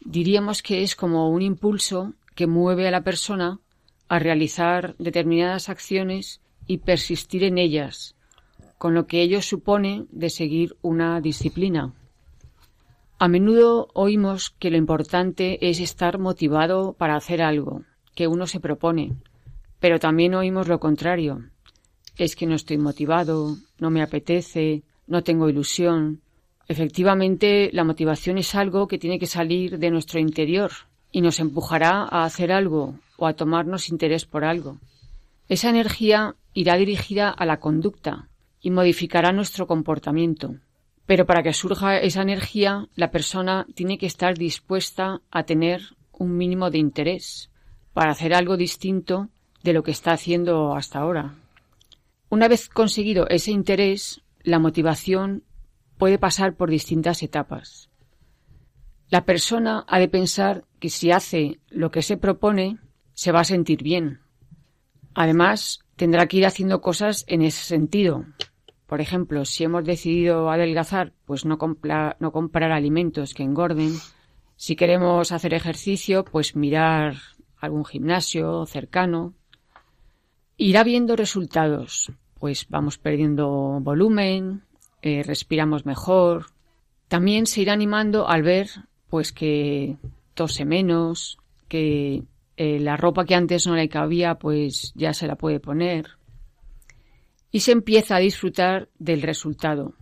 Diríamos 0.00 0.64
que 0.64 0.82
es 0.82 0.96
como 0.96 1.30
un 1.30 1.42
impulso 1.42 2.14
que 2.34 2.48
mueve 2.48 2.88
a 2.88 2.90
la 2.90 3.04
persona 3.04 3.60
a 4.08 4.18
realizar 4.18 4.96
determinadas 4.98 5.68
acciones 5.68 6.40
y 6.66 6.78
persistir 6.78 7.44
en 7.44 7.56
ellas, 7.56 8.16
con 8.78 8.94
lo 8.94 9.06
que 9.06 9.22
ello 9.22 9.40
supone 9.42 10.06
de 10.10 10.28
seguir 10.28 10.76
una 10.82 11.20
disciplina. 11.20 11.92
A 13.20 13.28
menudo 13.28 13.90
oímos 13.94 14.50
que 14.58 14.72
lo 14.72 14.76
importante 14.76 15.68
es 15.70 15.78
estar 15.78 16.18
motivado 16.18 16.94
para 16.94 17.14
hacer 17.14 17.42
algo 17.42 17.84
que 18.14 18.26
uno 18.26 18.46
se 18.46 18.60
propone, 18.60 19.14
pero 19.80 19.98
también 19.98 20.34
oímos 20.34 20.68
lo 20.68 20.78
contrario. 20.78 21.44
Es 22.16 22.36
que 22.36 22.46
no 22.46 22.54
estoy 22.54 22.78
motivado, 22.78 23.56
no 23.78 23.90
me 23.90 24.02
apetece, 24.02 24.82
no 25.06 25.22
tengo 25.22 25.48
ilusión. 25.48 26.20
Efectivamente, 26.68 27.70
la 27.72 27.84
motivación 27.84 28.38
es 28.38 28.54
algo 28.54 28.86
que 28.86 28.98
tiene 28.98 29.18
que 29.18 29.26
salir 29.26 29.78
de 29.78 29.90
nuestro 29.90 30.20
interior 30.20 30.70
y 31.10 31.20
nos 31.20 31.40
empujará 31.40 32.02
a 32.02 32.24
hacer 32.24 32.52
algo 32.52 32.98
o 33.16 33.26
a 33.26 33.34
tomarnos 33.34 33.88
interés 33.88 34.24
por 34.24 34.44
algo. 34.44 34.78
Esa 35.48 35.70
energía 35.70 36.36
irá 36.54 36.76
dirigida 36.76 37.28
a 37.28 37.44
la 37.44 37.60
conducta 37.60 38.28
y 38.60 38.70
modificará 38.70 39.32
nuestro 39.32 39.66
comportamiento. 39.66 40.56
Pero 41.06 41.26
para 41.26 41.42
que 41.42 41.52
surja 41.52 41.98
esa 41.98 42.22
energía, 42.22 42.88
la 42.94 43.10
persona 43.10 43.66
tiene 43.74 43.98
que 43.98 44.06
estar 44.06 44.38
dispuesta 44.38 45.20
a 45.30 45.42
tener 45.42 45.82
un 46.12 46.36
mínimo 46.36 46.70
de 46.70 46.78
interés 46.78 47.51
para 47.92 48.12
hacer 48.12 48.34
algo 48.34 48.56
distinto 48.56 49.28
de 49.62 49.72
lo 49.72 49.82
que 49.82 49.90
está 49.90 50.12
haciendo 50.12 50.74
hasta 50.74 50.98
ahora. 50.98 51.34
Una 52.28 52.48
vez 52.48 52.68
conseguido 52.68 53.28
ese 53.28 53.50
interés, 53.50 54.22
la 54.42 54.58
motivación 54.58 55.44
puede 55.98 56.18
pasar 56.18 56.56
por 56.56 56.70
distintas 56.70 57.22
etapas. 57.22 57.90
La 59.08 59.24
persona 59.24 59.84
ha 59.88 59.98
de 59.98 60.08
pensar 60.08 60.64
que 60.80 60.88
si 60.88 61.10
hace 61.10 61.60
lo 61.68 61.90
que 61.90 62.02
se 62.02 62.16
propone, 62.16 62.78
se 63.14 63.30
va 63.30 63.40
a 63.40 63.44
sentir 63.44 63.82
bien. 63.82 64.20
Además, 65.14 65.80
tendrá 65.96 66.26
que 66.26 66.38
ir 66.38 66.46
haciendo 66.46 66.80
cosas 66.80 67.24
en 67.28 67.42
ese 67.42 67.62
sentido, 67.62 68.24
por 68.92 69.00
ejemplo, 69.00 69.46
si 69.46 69.64
hemos 69.64 69.86
decidido 69.86 70.50
adelgazar, 70.50 71.14
pues 71.24 71.46
no, 71.46 71.56
no 72.20 72.30
comprar 72.30 72.72
alimentos 72.72 73.32
que 73.32 73.42
engorden. 73.42 73.94
Si 74.56 74.76
queremos 74.76 75.32
hacer 75.32 75.54
ejercicio, 75.54 76.26
pues 76.26 76.54
mirar 76.56 77.14
algún 77.62 77.84
gimnasio 77.86 78.66
cercano. 78.66 79.32
Irá 80.58 80.84
viendo 80.84 81.16
resultados, 81.16 82.12
pues 82.38 82.66
vamos 82.68 82.98
perdiendo 82.98 83.78
volumen, 83.80 84.62
eh, 85.00 85.22
respiramos 85.22 85.86
mejor. 85.86 86.46
También 87.08 87.46
se 87.46 87.62
irá 87.62 87.72
animando 87.72 88.28
al 88.28 88.42
ver, 88.42 88.68
pues 89.08 89.32
que 89.32 89.96
tose 90.34 90.64
menos, 90.64 91.38
que 91.68 92.24
eh, 92.56 92.78
la 92.80 92.96
ropa 92.96 93.24
que 93.24 93.34
antes 93.34 93.66
no 93.66 93.74
le 93.74 93.88
cabía, 93.88 94.34
pues 94.34 94.92
ya 94.94 95.14
se 95.14 95.26
la 95.26 95.36
puede 95.36 95.60
poner 95.60 96.18
y 97.52 97.60
se 97.60 97.70
empieza 97.70 98.16
a 98.16 98.20
disfrutar 98.20 98.88
del 98.98 99.22
resultado. 99.22 99.94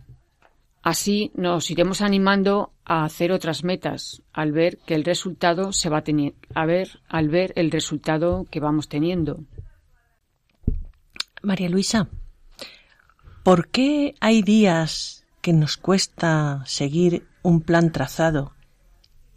Así 0.81 1.31
nos 1.35 1.69
iremos 1.69 2.01
animando 2.01 2.73
a 2.85 3.05
hacer 3.05 3.31
otras 3.31 3.63
metas 3.63 4.23
al 4.33 4.51
ver 4.51 4.79
que 4.79 4.95
el 4.95 5.03
resultado 5.03 5.73
se 5.73 5.89
va 5.89 5.99
a 5.99 6.03
tener, 6.03 6.33
a 6.55 6.65
ver 6.65 7.01
al 7.07 7.29
ver 7.29 7.53
el 7.55 7.69
resultado 7.69 8.47
que 8.49 8.59
vamos 8.59 8.89
teniendo. 8.89 9.43
María 11.43 11.69
Luisa, 11.69 12.09
¿por 13.43 13.67
qué 13.69 14.15
hay 14.19 14.41
días 14.41 15.25
que 15.41 15.53
nos 15.53 15.77
cuesta 15.77 16.63
seguir 16.65 17.27
un 17.43 17.61
plan 17.61 17.91
trazado 17.91 18.53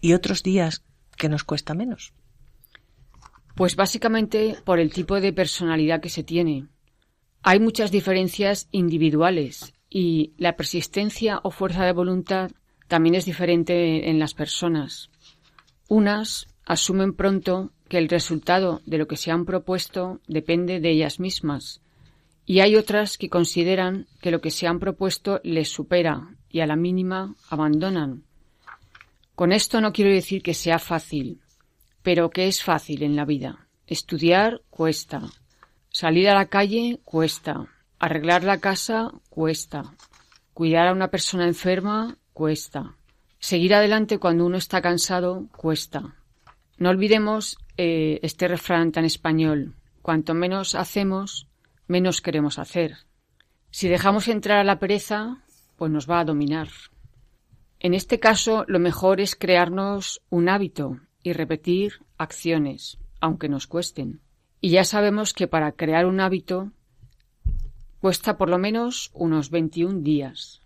y 0.00 0.14
otros 0.14 0.42
días 0.42 0.82
que 1.18 1.28
nos 1.28 1.44
cuesta 1.44 1.74
menos? 1.74 2.14
Pues 3.54 3.76
básicamente 3.76 4.56
por 4.64 4.80
el 4.80 4.92
tipo 4.92 5.20
de 5.20 5.32
personalidad 5.34 6.00
que 6.00 6.08
se 6.08 6.24
tiene. 6.24 6.68
Hay 7.42 7.60
muchas 7.60 7.90
diferencias 7.90 8.68
individuales 8.70 9.73
y 9.94 10.32
la 10.38 10.56
persistencia 10.56 11.38
o 11.44 11.52
fuerza 11.52 11.84
de 11.84 11.92
voluntad 11.92 12.50
también 12.88 13.14
es 13.14 13.26
diferente 13.26 14.10
en 14.10 14.18
las 14.18 14.34
personas. 14.34 15.08
Unas 15.88 16.48
asumen 16.64 17.14
pronto 17.14 17.70
que 17.88 17.98
el 17.98 18.08
resultado 18.08 18.82
de 18.86 18.98
lo 18.98 19.06
que 19.06 19.16
se 19.16 19.30
han 19.30 19.44
propuesto 19.44 20.20
depende 20.26 20.80
de 20.80 20.90
ellas 20.90 21.20
mismas 21.20 21.80
y 22.44 22.58
hay 22.58 22.74
otras 22.74 23.16
que 23.16 23.28
consideran 23.28 24.08
que 24.20 24.32
lo 24.32 24.40
que 24.40 24.50
se 24.50 24.66
han 24.66 24.80
propuesto 24.80 25.40
les 25.44 25.68
supera 25.68 26.34
y 26.50 26.58
a 26.58 26.66
la 26.66 26.74
mínima 26.74 27.36
abandonan. 27.48 28.24
Con 29.36 29.52
esto 29.52 29.80
no 29.80 29.92
quiero 29.92 30.10
decir 30.10 30.42
que 30.42 30.54
sea 30.54 30.80
fácil, 30.80 31.40
pero 32.02 32.30
que 32.30 32.48
es 32.48 32.64
fácil 32.64 33.04
en 33.04 33.14
la 33.14 33.24
vida. 33.24 33.68
Estudiar 33.86 34.60
cuesta, 34.70 35.22
Salir 35.90 36.28
a 36.28 36.34
la 36.34 36.46
calle 36.46 36.98
cuesta. 37.04 37.68
Arreglar 37.98 38.44
la 38.44 38.58
casa 38.58 39.12
cuesta. 39.28 39.94
Cuidar 40.52 40.88
a 40.88 40.92
una 40.92 41.08
persona 41.08 41.46
enferma 41.46 42.18
cuesta. 42.32 42.96
Seguir 43.38 43.74
adelante 43.74 44.18
cuando 44.18 44.46
uno 44.46 44.56
está 44.56 44.80
cansado 44.80 45.48
cuesta. 45.56 46.16
No 46.78 46.90
olvidemos 46.90 47.58
eh, 47.76 48.20
este 48.22 48.48
refrán 48.48 48.92
tan 48.92 49.04
español. 49.04 49.74
Cuanto 50.02 50.34
menos 50.34 50.74
hacemos, 50.74 51.48
menos 51.86 52.20
queremos 52.20 52.58
hacer. 52.58 52.96
Si 53.70 53.88
dejamos 53.88 54.28
entrar 54.28 54.58
a 54.58 54.64
la 54.64 54.78
pereza, 54.78 55.44
pues 55.76 55.90
nos 55.90 56.08
va 56.08 56.20
a 56.20 56.24
dominar. 56.24 56.68
En 57.80 57.94
este 57.94 58.18
caso, 58.18 58.64
lo 58.68 58.78
mejor 58.78 59.20
es 59.20 59.36
crearnos 59.36 60.22
un 60.30 60.48
hábito 60.48 61.00
y 61.22 61.32
repetir 61.32 62.00
acciones, 62.16 62.98
aunque 63.20 63.48
nos 63.48 63.66
cuesten. 63.66 64.20
Y 64.60 64.70
ya 64.70 64.84
sabemos 64.84 65.34
que 65.34 65.48
para 65.48 65.72
crear 65.72 66.06
un 66.06 66.20
hábito 66.20 66.72
cuesta 68.04 68.36
por 68.36 68.50
lo 68.50 68.58
menos 68.58 69.10
unos 69.14 69.48
21 69.48 70.02
días. 70.02 70.60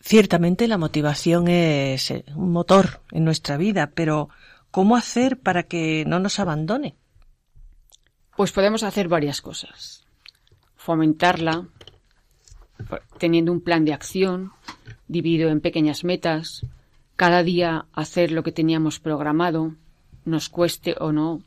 Ciertamente 0.00 0.68
la 0.68 0.78
motivación 0.78 1.48
es 1.48 2.12
eh, 2.12 2.24
un 2.36 2.52
motor 2.52 3.00
en 3.10 3.24
nuestra 3.24 3.56
vida, 3.56 3.90
pero 3.92 4.28
¿cómo 4.70 4.94
hacer 4.94 5.40
para 5.40 5.64
que 5.64 6.04
no 6.06 6.20
nos 6.20 6.38
abandone? 6.38 6.94
Pues 8.36 8.52
podemos 8.52 8.84
hacer 8.84 9.08
varias 9.08 9.42
cosas. 9.42 10.04
Fomentarla, 10.76 11.66
teniendo 13.18 13.50
un 13.50 13.60
plan 13.60 13.84
de 13.84 13.92
acción, 13.92 14.52
dividido 15.08 15.48
en 15.48 15.60
pequeñas 15.60 16.04
metas, 16.04 16.64
cada 17.16 17.42
día 17.42 17.86
hacer 17.92 18.30
lo 18.30 18.44
que 18.44 18.52
teníamos 18.52 19.00
programado, 19.00 19.74
nos 20.24 20.50
cueste 20.50 20.94
o 21.00 21.10
no, 21.10 21.42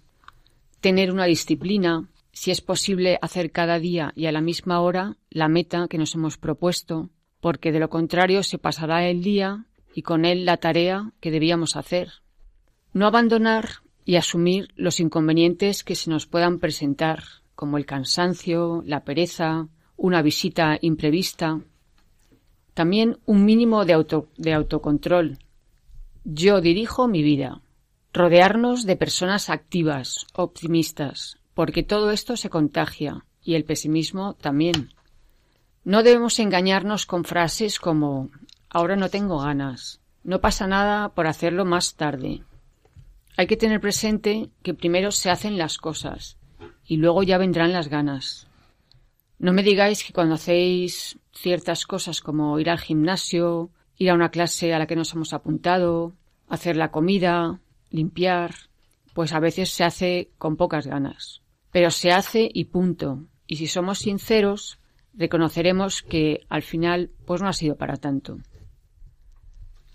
tener 0.81 1.13
una 1.13 1.23
disciplina, 1.23 2.09
si 2.31 2.51
es 2.51 2.61
posible 2.61 3.19
hacer 3.21 3.51
cada 3.51 3.79
día 3.79 4.13
y 4.15 4.27
a 4.27 4.31
la 4.31 4.41
misma 4.41 4.81
hora 4.81 5.17
la 5.29 5.47
meta 5.47 5.87
que 5.87 5.97
nos 5.97 6.15
hemos 6.15 6.37
propuesto, 6.37 7.09
porque 7.41 7.71
de 7.71 7.79
lo 7.79 7.89
contrario 7.89 8.43
se 8.43 8.57
pasará 8.57 9.07
el 9.07 9.23
día 9.23 9.65
y 9.93 10.01
con 10.01 10.25
él 10.25 10.45
la 10.45 10.57
tarea 10.57 11.11
que 11.19 11.31
debíamos 11.31 11.75
hacer. 11.75 12.11
No 12.93 13.07
abandonar 13.07 13.69
y 14.05 14.15
asumir 14.15 14.69
los 14.75 14.99
inconvenientes 14.99 15.83
que 15.83 15.95
se 15.95 16.09
nos 16.09 16.25
puedan 16.25 16.59
presentar, 16.59 17.23
como 17.55 17.77
el 17.77 17.85
cansancio, 17.85 18.83
la 18.85 19.03
pereza, 19.03 19.67
una 19.97 20.21
visita 20.21 20.77
imprevista. 20.81 21.59
También 22.73 23.19
un 23.25 23.45
mínimo 23.45 23.85
de, 23.85 23.93
auto, 23.93 24.29
de 24.37 24.53
autocontrol. 24.53 25.37
Yo 26.23 26.61
dirijo 26.61 27.07
mi 27.07 27.21
vida. 27.21 27.61
Rodearnos 28.13 28.85
de 28.85 28.95
personas 28.95 29.49
activas, 29.49 30.25
optimistas, 30.33 31.38
porque 31.53 31.83
todo 31.83 32.11
esto 32.11 32.37
se 32.37 32.49
contagia 32.49 33.25
y 33.41 33.55
el 33.55 33.65
pesimismo 33.65 34.35
también. 34.35 34.93
No 35.83 36.03
debemos 36.03 36.39
engañarnos 36.39 37.05
con 37.05 37.23
frases 37.23 37.79
como 37.79 38.29
ahora 38.69 38.95
no 38.95 39.09
tengo 39.09 39.39
ganas, 39.39 40.01
no 40.23 40.41
pasa 40.41 40.67
nada 40.67 41.09
por 41.09 41.27
hacerlo 41.27 41.65
más 41.65 41.95
tarde. 41.95 42.43
Hay 43.37 43.47
que 43.47 43.57
tener 43.57 43.79
presente 43.79 44.49
que 44.63 44.73
primero 44.73 45.11
se 45.11 45.29
hacen 45.29 45.57
las 45.57 45.77
cosas 45.77 46.37
y 46.85 46.97
luego 46.97 47.23
ya 47.23 47.37
vendrán 47.37 47.71
las 47.71 47.87
ganas. 47.87 48.47
No 49.37 49.53
me 49.53 49.63
digáis 49.63 50.03
que 50.03 50.11
cuando 50.11 50.35
hacéis 50.35 51.17
ciertas 51.33 51.85
cosas 51.85 52.19
como 52.21 52.59
ir 52.59 52.69
al 52.69 52.79
gimnasio, 52.79 53.69
ir 53.95 54.09
a 54.09 54.13
una 54.13 54.31
clase 54.31 54.73
a 54.73 54.79
la 54.79 54.87
que 54.87 54.97
nos 54.97 55.13
hemos 55.13 55.33
apuntado, 55.33 56.13
Hacer 56.49 56.77
la 56.77 56.89
comida, 56.89 57.59
limpiar, 57.91 58.55
pues 59.19 59.33
a 59.33 59.41
veces 59.41 59.69
se 59.71 59.83
hace 59.83 60.31
con 60.37 60.55
pocas 60.55 60.87
ganas. 60.87 61.41
Pero 61.73 61.91
se 61.91 62.13
hace 62.13 62.49
y 62.53 62.63
punto. 62.63 63.25
Y 63.47 63.57
si 63.57 63.67
somos 63.67 63.99
sinceros, 63.99 64.79
reconoceremos 65.13 66.03
que 66.03 66.45
al 66.47 66.61
final 66.61 67.11
pues 67.25 67.41
no 67.41 67.49
ha 67.49 67.51
sido 67.51 67.75
para 67.75 67.97
tanto. 67.97 68.39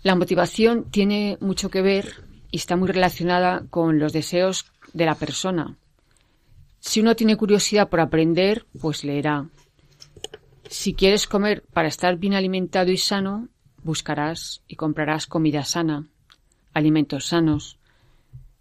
La 0.03 0.13
motivación 0.13 0.91
tiene 0.91 1.39
mucho 1.41 1.71
que 1.71 1.81
ver 1.81 2.23
y 2.51 2.57
está 2.57 2.75
muy 2.75 2.87
relacionada 2.87 3.65
con 3.71 3.97
los 3.97 4.13
deseos 4.13 4.71
de 4.93 5.07
la 5.07 5.15
persona. 5.15 5.75
Si 6.79 7.01
uno 7.01 7.15
tiene 7.15 7.35
curiosidad 7.35 7.89
por 7.89 8.01
aprender, 8.01 8.67
pues 8.79 9.03
leerá. 9.03 9.49
Si 10.69 10.93
quieres 10.93 11.25
comer 11.25 11.63
para 11.73 11.87
estar 11.87 12.17
bien 12.17 12.35
alimentado 12.35 12.91
y 12.91 12.97
sano, 12.97 13.49
buscarás 13.81 14.61
y 14.67 14.75
comprarás 14.75 15.25
comida 15.25 15.65
sana, 15.65 16.05
alimentos 16.75 17.25
sanos. 17.25 17.79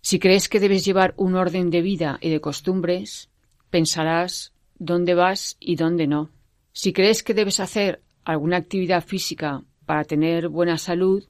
Si 0.04 0.18
crees 0.18 0.50
que 0.50 0.60
debes 0.60 0.84
llevar 0.84 1.14
un 1.16 1.34
orden 1.34 1.70
de 1.70 1.80
vida 1.80 2.18
y 2.20 2.28
de 2.28 2.42
costumbres, 2.42 3.30
pensarás 3.70 4.52
dónde 4.74 5.14
vas 5.14 5.56
y 5.58 5.76
dónde 5.76 6.06
no. 6.06 6.28
Si 6.74 6.92
crees 6.92 7.22
que 7.22 7.32
debes 7.32 7.58
hacer 7.58 8.02
alguna 8.22 8.58
actividad 8.58 9.02
física 9.02 9.62
para 9.86 10.04
tener 10.04 10.50
buena 10.50 10.76
salud, 10.76 11.24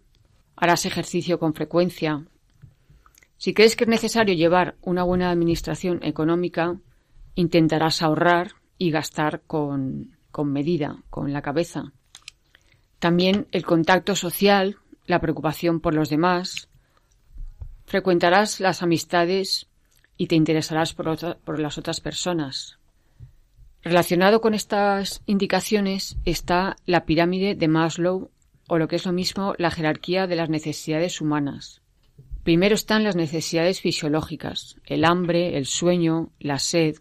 harás 0.57 0.87
ejercicio 0.87 1.39
con 1.39 1.55
frecuencia. 1.55 2.27
Si 3.37 3.55
crees 3.55 3.77
que 3.77 3.85
es 3.85 3.91
necesario 3.91 4.35
llevar 4.35 4.75
una 4.83 5.05
buena 5.05 5.31
administración 5.31 6.01
económica, 6.03 6.77
intentarás 7.37 8.03
ahorrar 8.03 8.55
y 8.77 8.91
gastar 8.91 9.43
con, 9.47 10.17
con 10.33 10.53
medida, 10.53 10.99
con 11.11 11.33
la 11.33 11.43
cabeza. 11.43 11.93
También 12.99 13.47
el 13.53 13.65
contacto 13.65 14.17
social, 14.17 14.79
la 15.07 15.21
preocupación 15.21 15.79
por 15.79 15.95
los 15.95 16.09
demás. 16.09 16.69
Frecuentarás 17.87 18.61
las 18.61 18.83
amistades 18.83 19.69
y 20.17 20.27
te 20.27 20.37
interesarás 20.37 20.95
por, 20.95 21.59
las 21.59 21.79
otras 21.79 22.01
personas. 22.01 22.79
Relacionado 23.83 24.41
con 24.41 24.55
estas 24.55 25.23
indicaciones 25.27 26.17
está 26.25 26.77
la 26.87 27.05
pirámide 27.05 27.55
de 27.55 27.69
Maslow 27.69 28.31
o 28.67 28.79
lo 28.79 28.89
que 28.89 28.97
es 28.97 29.05
lo 29.05 29.13
mismo 29.13 29.55
la 29.59 29.71
jerarquía 29.71 30.27
de 30.27 30.37
las 30.37 30.49
necesidades 30.49 31.21
humanas. 31.21 31.83
Primero 32.45 32.75
están 32.75 33.05
las 33.05 33.17
necesidades 33.17 33.81
fisiológicas, 33.81 34.77
el 34.85 35.05
hambre, 35.05 35.57
el 35.57 35.67
sueño, 35.67 36.31
la 36.39 36.59
sed. 36.59 36.97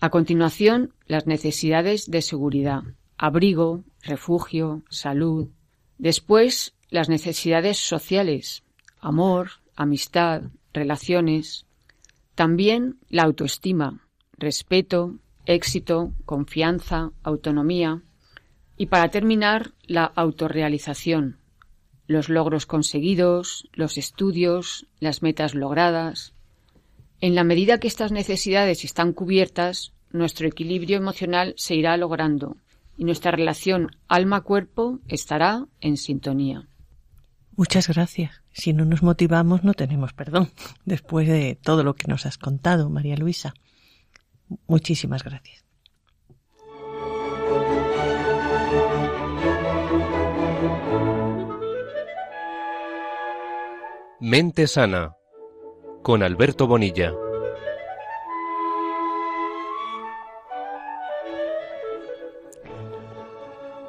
A 0.00 0.10
continuación, 0.10 0.92
las 1.06 1.26
necesidades 1.26 2.10
de 2.10 2.20
seguridad, 2.20 2.82
abrigo, 3.16 3.84
refugio, 4.02 4.82
salud. 4.90 5.48
Después, 5.96 6.74
las 6.90 7.08
necesidades 7.08 7.78
sociales, 7.78 8.64
amor, 9.00 9.63
amistad, 9.76 10.42
relaciones. 10.72 11.66
También 12.34 12.98
la 13.08 13.22
autoestima, 13.22 14.06
respeto, 14.36 15.16
éxito, 15.46 16.12
confianza, 16.24 17.12
autonomía. 17.22 18.02
Y 18.76 18.86
para 18.86 19.10
terminar, 19.10 19.72
la 19.86 20.04
autorrealización, 20.04 21.38
los 22.06 22.28
logros 22.28 22.66
conseguidos, 22.66 23.68
los 23.72 23.98
estudios, 23.98 24.86
las 24.98 25.22
metas 25.22 25.54
logradas. 25.54 26.34
En 27.20 27.34
la 27.34 27.44
medida 27.44 27.78
que 27.78 27.88
estas 27.88 28.12
necesidades 28.12 28.84
están 28.84 29.12
cubiertas, 29.12 29.92
nuestro 30.10 30.46
equilibrio 30.48 30.96
emocional 30.96 31.54
se 31.56 31.74
irá 31.74 31.96
logrando 31.96 32.56
y 32.96 33.04
nuestra 33.04 33.30
relación 33.30 33.90
alma-cuerpo 34.08 35.00
estará 35.08 35.66
en 35.80 35.96
sintonía. 35.96 36.68
Muchas 37.56 37.88
gracias. 37.88 38.42
Si 38.52 38.72
no 38.72 38.84
nos 38.84 39.02
motivamos 39.02 39.62
no 39.62 39.74
tenemos 39.74 40.12
perdón, 40.12 40.50
después 40.84 41.28
de 41.28 41.56
todo 41.60 41.84
lo 41.84 41.94
que 41.94 42.08
nos 42.08 42.26
has 42.26 42.38
contado, 42.38 42.90
María 42.90 43.16
Luisa. 43.16 43.54
Muchísimas 44.66 45.22
gracias. 45.22 45.64
Mente 54.20 54.66
Sana 54.66 55.14
con 56.02 56.22
Alberto 56.22 56.66
Bonilla. 56.66 57.12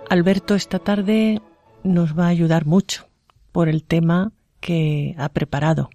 Alberto 0.09 0.55
esta 0.55 0.79
tarde 0.79 1.41
nos 1.83 2.17
va 2.17 2.25
a 2.25 2.29
ayudar 2.29 2.65
mucho 2.65 3.07
por 3.55 3.69
el 3.69 3.85
tema 3.85 4.33
que 4.59 5.15
ha 5.17 5.29
preparado, 5.29 5.89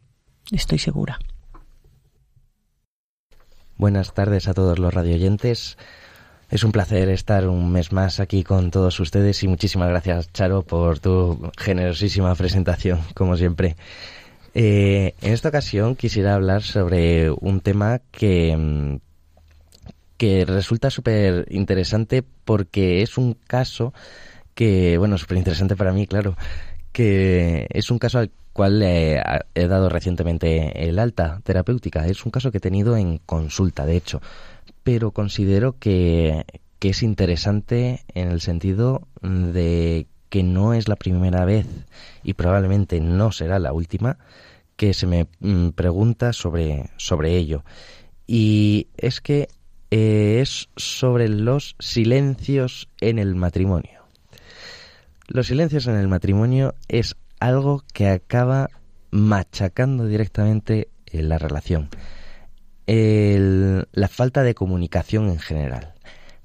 estoy 0.50 0.78
segura. 0.78 1.18
Buenas 3.76 4.14
tardes 4.14 4.48
a 4.48 4.54
todos 4.54 4.78
los 4.78 4.94
radioyentes. 4.94 5.76
Es 6.48 6.64
un 6.64 6.72
placer 6.72 7.10
estar 7.10 7.46
un 7.48 7.70
mes 7.70 7.92
más 7.92 8.18
aquí 8.18 8.44
con 8.44 8.70
todos 8.70 8.98
ustedes 8.98 9.42
y 9.42 9.48
muchísimas 9.48 9.90
gracias, 9.90 10.32
Charo, 10.32 10.62
por 10.62 11.00
tu 11.00 11.50
generosísima 11.58 12.34
presentación, 12.34 13.00
como 13.12 13.36
siempre. 13.36 13.76
Eh, 14.54 15.12
en 15.20 15.32
esta 15.34 15.50
ocasión 15.50 15.96
quisiera 15.96 16.36
hablar 16.36 16.62
sobre 16.62 17.30
un 17.30 17.60
tema 17.60 18.00
que, 18.10 18.98
que 20.16 20.46
resulta 20.46 20.88
súper 20.88 21.44
interesante 21.50 22.24
porque 22.46 23.02
es 23.02 23.18
un 23.18 23.34
caso 23.34 23.92
que, 24.54 24.96
bueno, 24.96 25.18
súper 25.18 25.36
interesante 25.36 25.76
para 25.76 25.92
mí, 25.92 26.06
claro, 26.06 26.36
que 26.92 27.66
es 27.70 27.90
un 27.90 27.98
caso 27.98 28.18
al 28.18 28.30
cual 28.52 28.82
he 28.82 29.22
dado 29.54 29.88
recientemente 29.88 30.88
el 30.88 30.98
alta 30.98 31.40
terapéutica. 31.44 32.06
Es 32.06 32.24
un 32.24 32.32
caso 32.32 32.50
que 32.50 32.58
he 32.58 32.60
tenido 32.60 32.96
en 32.96 33.18
consulta, 33.18 33.86
de 33.86 33.96
hecho, 33.96 34.20
pero 34.82 35.12
considero 35.12 35.78
que, 35.78 36.44
que 36.78 36.90
es 36.90 37.02
interesante 37.02 38.04
en 38.14 38.28
el 38.28 38.40
sentido 38.40 39.06
de 39.22 40.06
que 40.30 40.42
no 40.42 40.74
es 40.74 40.88
la 40.88 40.96
primera 40.96 41.44
vez 41.44 41.66
y 42.22 42.34
probablemente 42.34 43.00
no 43.00 43.32
será 43.32 43.58
la 43.58 43.72
última 43.72 44.18
que 44.76 44.94
se 44.94 45.06
me 45.06 45.26
mm, 45.40 45.70
pregunta 45.70 46.32
sobre, 46.32 46.88
sobre 46.96 47.36
ello. 47.36 47.64
Y 48.26 48.86
es 48.96 49.20
que 49.20 49.48
eh, 49.90 50.38
es 50.40 50.68
sobre 50.76 51.28
los 51.28 51.76
silencios 51.78 52.88
en 53.00 53.18
el 53.18 53.34
matrimonio. 53.34 53.99
Los 55.32 55.46
silencios 55.46 55.86
en 55.86 55.94
el 55.94 56.08
matrimonio 56.08 56.74
es 56.88 57.16
algo 57.38 57.84
que 57.92 58.08
acaba 58.08 58.68
machacando 59.10 60.06
directamente 60.06 60.88
en 61.06 61.28
la 61.28 61.38
relación. 61.38 61.88
la 62.86 64.08
falta 64.08 64.42
de 64.42 64.54
comunicación 64.54 65.28
en 65.28 65.38
general. 65.38 65.94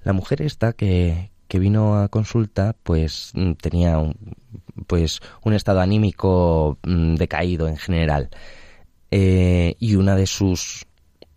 La 0.04 0.14
mujer 0.14 0.44
esta 0.44 0.74
que, 0.74 1.32
que 1.48 1.58
vino 1.58 1.98
a 1.98 2.10
consulta 2.10 2.76
pues 2.84 3.32
mm, 3.34 3.54
tenía 3.54 3.98
un, 3.98 4.16
pues 4.86 5.20
un 5.44 5.54
estado 5.54 5.82
anímico 5.82 6.78
mm, 6.84 7.16
decaído 7.16 7.68
en 7.68 7.78
general 7.78 8.30
eh, 9.10 9.76
y 9.80 9.96
una 9.96 10.16
de 10.16 10.28
sus 10.28 10.86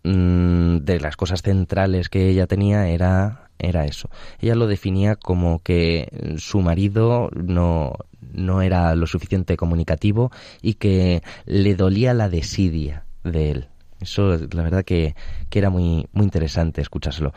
Mm, 0.03 0.77
de 0.77 0.99
las 1.01 1.17
cosas 1.17 1.41
centrales 1.41 2.07
que 2.07 2.29
ella 2.29 2.47
tenía 2.47 2.87
era, 2.87 3.48
era 3.59 3.85
eso. 3.85 4.09
Ella 4.39 4.55
lo 4.55 4.67
definía 4.67 5.15
como 5.15 5.59
que 5.59 6.35
su 6.37 6.61
marido 6.61 7.29
no, 7.35 7.93
no 8.33 8.61
era 8.61 8.95
lo 8.95 9.05
suficiente 9.05 9.57
comunicativo 9.57 10.31
y 10.61 10.75
que 10.75 11.21
le 11.45 11.75
dolía 11.75 12.13
la 12.13 12.29
desidia 12.29 13.05
de 13.23 13.51
él. 13.51 13.67
Eso, 13.99 14.37
la 14.37 14.63
verdad 14.63 14.85
que, 14.85 15.15
que 15.49 15.59
era 15.59 15.69
muy, 15.69 16.07
muy 16.13 16.23
interesante 16.23 16.81
escuchárselo. 16.81 17.33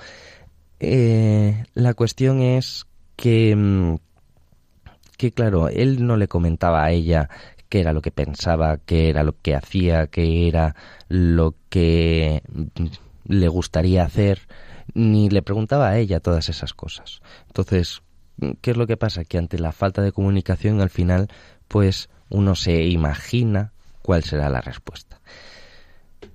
Eh, 0.79 1.64
la 1.75 1.95
cuestión 1.95 2.41
es 2.41 2.87
que, 3.16 3.55
mm, 3.57 3.97
que, 5.16 5.33
claro, 5.33 5.68
él 5.68 6.07
no 6.07 6.16
le 6.16 6.29
comentaba 6.29 6.85
a 6.85 6.93
ella 6.93 7.29
qué 7.68 7.81
era 7.81 7.93
lo 7.93 8.03
que 8.03 8.11
pensaba, 8.11 8.79
qué 8.79 9.09
era 9.09 9.23
lo 9.25 9.35
que 9.41 9.55
hacía, 9.55 10.07
qué 10.07 10.47
era 10.47 10.77
lo 11.09 11.55
que 11.68 12.43
le 13.27 13.49
gustaría 13.49 14.05
hacer, 14.05 14.41
ni 14.95 15.28
le 15.30 15.43
preguntaba 15.43 15.89
a 15.89 15.99
ella 15.99 16.20
todas 16.20 16.49
esas 16.49 16.74
cosas. 16.74 17.20
Entonces, 17.47 18.03
¿qué 18.61 18.72
es 18.72 18.76
lo 18.76 18.87
que 18.87 18.97
pasa? 18.97 19.24
Que 19.24 19.39
ante 19.39 19.59
la 19.59 19.72
falta 19.72 20.03
de 20.03 20.12
comunicación, 20.12 20.80
al 20.80 20.91
final, 20.91 21.28
pues 21.68 22.09
uno 22.28 22.55
se 22.55 22.85
imagina 22.87 23.72
cuál 24.03 24.24
será 24.24 24.49
la 24.49 24.61
respuesta. 24.61 25.20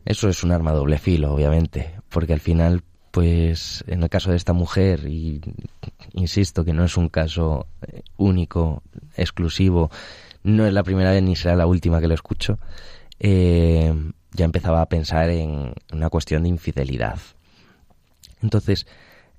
Eso 0.06 0.30
es 0.30 0.44
un 0.44 0.52
arma 0.52 0.72
doble 0.72 1.00
filo, 1.00 1.34
obviamente, 1.34 2.00
porque 2.10 2.34
al 2.34 2.40
final, 2.40 2.84
pues 3.12 3.84
en 3.88 4.04
el 4.04 4.10
caso 4.10 4.32
de 4.32 4.38
esta 4.38 4.54
mujer, 4.54 5.06
y 5.08 5.42
insisto 6.14 6.64
que 6.64 6.74
no 6.74 6.86
es 6.86 6.98
un 6.98 7.10
caso 7.10 7.68
único, 8.18 8.84
exclusivo, 9.16 9.92
no 10.44 10.66
es 10.66 10.74
la 10.74 10.84
primera 10.84 11.12
vez 11.12 11.24
ni 11.24 11.36
será 11.36 11.56
la 11.56 11.68
última 11.68 12.00
que 12.00 12.08
lo 12.08 12.14
escucho, 12.14 12.58
eh, 13.20 13.94
ya 14.32 14.46
empezaba 14.46 14.82
a 14.82 14.90
pensar 14.90 15.30
en 15.30 15.74
una 15.92 16.10
cuestión 16.10 16.44
de 16.44 16.50
infidelidad. 16.50 17.20
Entonces, 18.42 18.88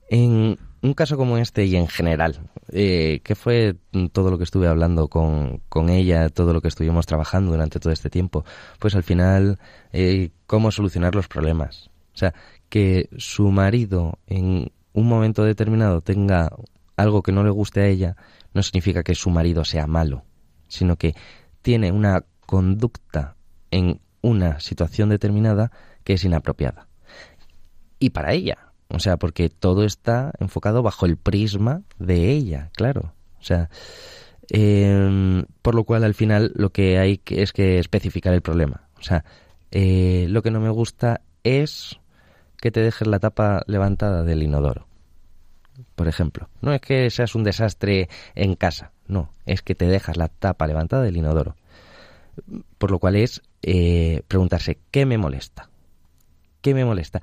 en, 0.08 0.58
un 0.80 0.94
caso 0.94 1.16
como 1.16 1.38
este 1.38 1.64
y 1.66 1.76
en 1.76 1.88
general, 1.88 2.50
eh, 2.72 3.20
¿qué 3.24 3.34
fue 3.34 3.76
todo 4.12 4.30
lo 4.30 4.38
que 4.38 4.44
estuve 4.44 4.68
hablando 4.68 5.08
con, 5.08 5.60
con, 5.68 5.88
ella, 5.88 6.28
todo 6.28 6.52
lo 6.52 6.60
que 6.60 6.68
estuvimos 6.68 7.06
trabajando 7.06 7.50
durante 7.52 7.80
todo 7.80 7.92
este 7.92 8.10
tiempo? 8.10 8.44
Pues 8.78 8.94
al 8.94 9.02
final, 9.02 9.58
eh, 9.92 10.30
cómo 10.46 10.70
solucionar 10.70 11.14
los 11.14 11.28
problemas. 11.28 11.90
O 12.14 12.18
sea, 12.18 12.34
que 12.68 13.08
su 13.16 13.50
marido 13.50 14.18
en 14.26 14.72
un 14.92 15.08
momento 15.08 15.44
determinado 15.44 16.00
tenga 16.00 16.50
algo 16.96 17.22
que 17.22 17.32
no 17.32 17.44
le 17.44 17.50
guste 17.50 17.80
a 17.80 17.86
ella, 17.86 18.16
no 18.54 18.62
significa 18.62 19.02
que 19.02 19.14
su 19.14 19.30
marido 19.30 19.64
sea 19.64 19.86
malo, 19.86 20.24
sino 20.66 20.96
que 20.96 21.14
tiene 21.62 21.92
una 21.92 22.24
conducta 22.46 23.36
en 23.70 24.00
una 24.20 24.58
situación 24.60 25.08
determinada 25.08 25.70
que 26.02 26.14
es 26.14 26.24
inapropiada. 26.24 26.88
Y 27.98 28.10
para 28.10 28.32
ella, 28.32 28.67
o 28.88 28.98
sea, 28.98 29.18
porque 29.18 29.50
todo 29.50 29.84
está 29.84 30.32
enfocado 30.40 30.82
bajo 30.82 31.06
el 31.06 31.16
prisma 31.16 31.82
de 31.98 32.30
ella, 32.30 32.70
claro. 32.74 33.12
O 33.38 33.42
sea, 33.42 33.68
em, 34.48 35.44
por 35.62 35.74
lo 35.74 35.84
cual 35.84 36.04
al 36.04 36.14
final 36.14 36.52
lo 36.54 36.70
que 36.70 36.98
hay 36.98 37.18
que 37.18 37.42
es 37.42 37.52
que 37.52 37.78
especificar 37.78 38.32
el 38.32 38.42
problema. 38.42 38.88
O 38.98 39.02
sea, 39.02 39.24
eh, 39.70 40.26
lo 40.30 40.42
que 40.42 40.50
no 40.50 40.60
me 40.60 40.70
gusta 40.70 41.20
es 41.44 42.00
que 42.60 42.70
te 42.70 42.80
dejes 42.80 43.06
la 43.06 43.18
tapa 43.18 43.62
levantada 43.66 44.24
del 44.24 44.42
inodoro. 44.42 44.86
Por 45.94 46.08
ejemplo, 46.08 46.48
no 46.60 46.72
es 46.72 46.80
que 46.80 47.08
seas 47.10 47.34
un 47.34 47.44
desastre 47.44 48.08
en 48.34 48.56
casa, 48.56 48.90
no, 49.06 49.30
es 49.46 49.62
que 49.62 49.74
te 49.74 49.86
dejas 49.86 50.16
la 50.16 50.28
tapa 50.28 50.66
levantada 50.66 51.02
del 51.02 51.16
inodoro. 51.16 51.56
Por 52.78 52.90
lo 52.90 52.98
cual 52.98 53.16
es 53.16 53.42
eh, 53.62 54.22
preguntarse, 54.28 54.78
¿qué 54.90 55.06
me 55.06 55.18
molesta? 55.18 55.68
¿Qué 56.62 56.74
me 56.74 56.84
molesta? 56.84 57.22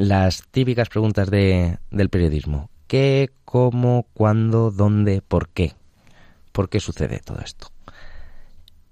Las 0.00 0.44
típicas 0.50 0.88
preguntas 0.88 1.30
de, 1.30 1.78
del 1.90 2.08
periodismo. 2.08 2.70
¿Qué, 2.86 3.30
cómo, 3.44 4.06
cuándo, 4.14 4.70
dónde, 4.70 5.20
por 5.20 5.50
qué? 5.50 5.74
¿Por 6.52 6.70
qué 6.70 6.80
sucede 6.80 7.20
todo 7.22 7.40
esto? 7.40 7.68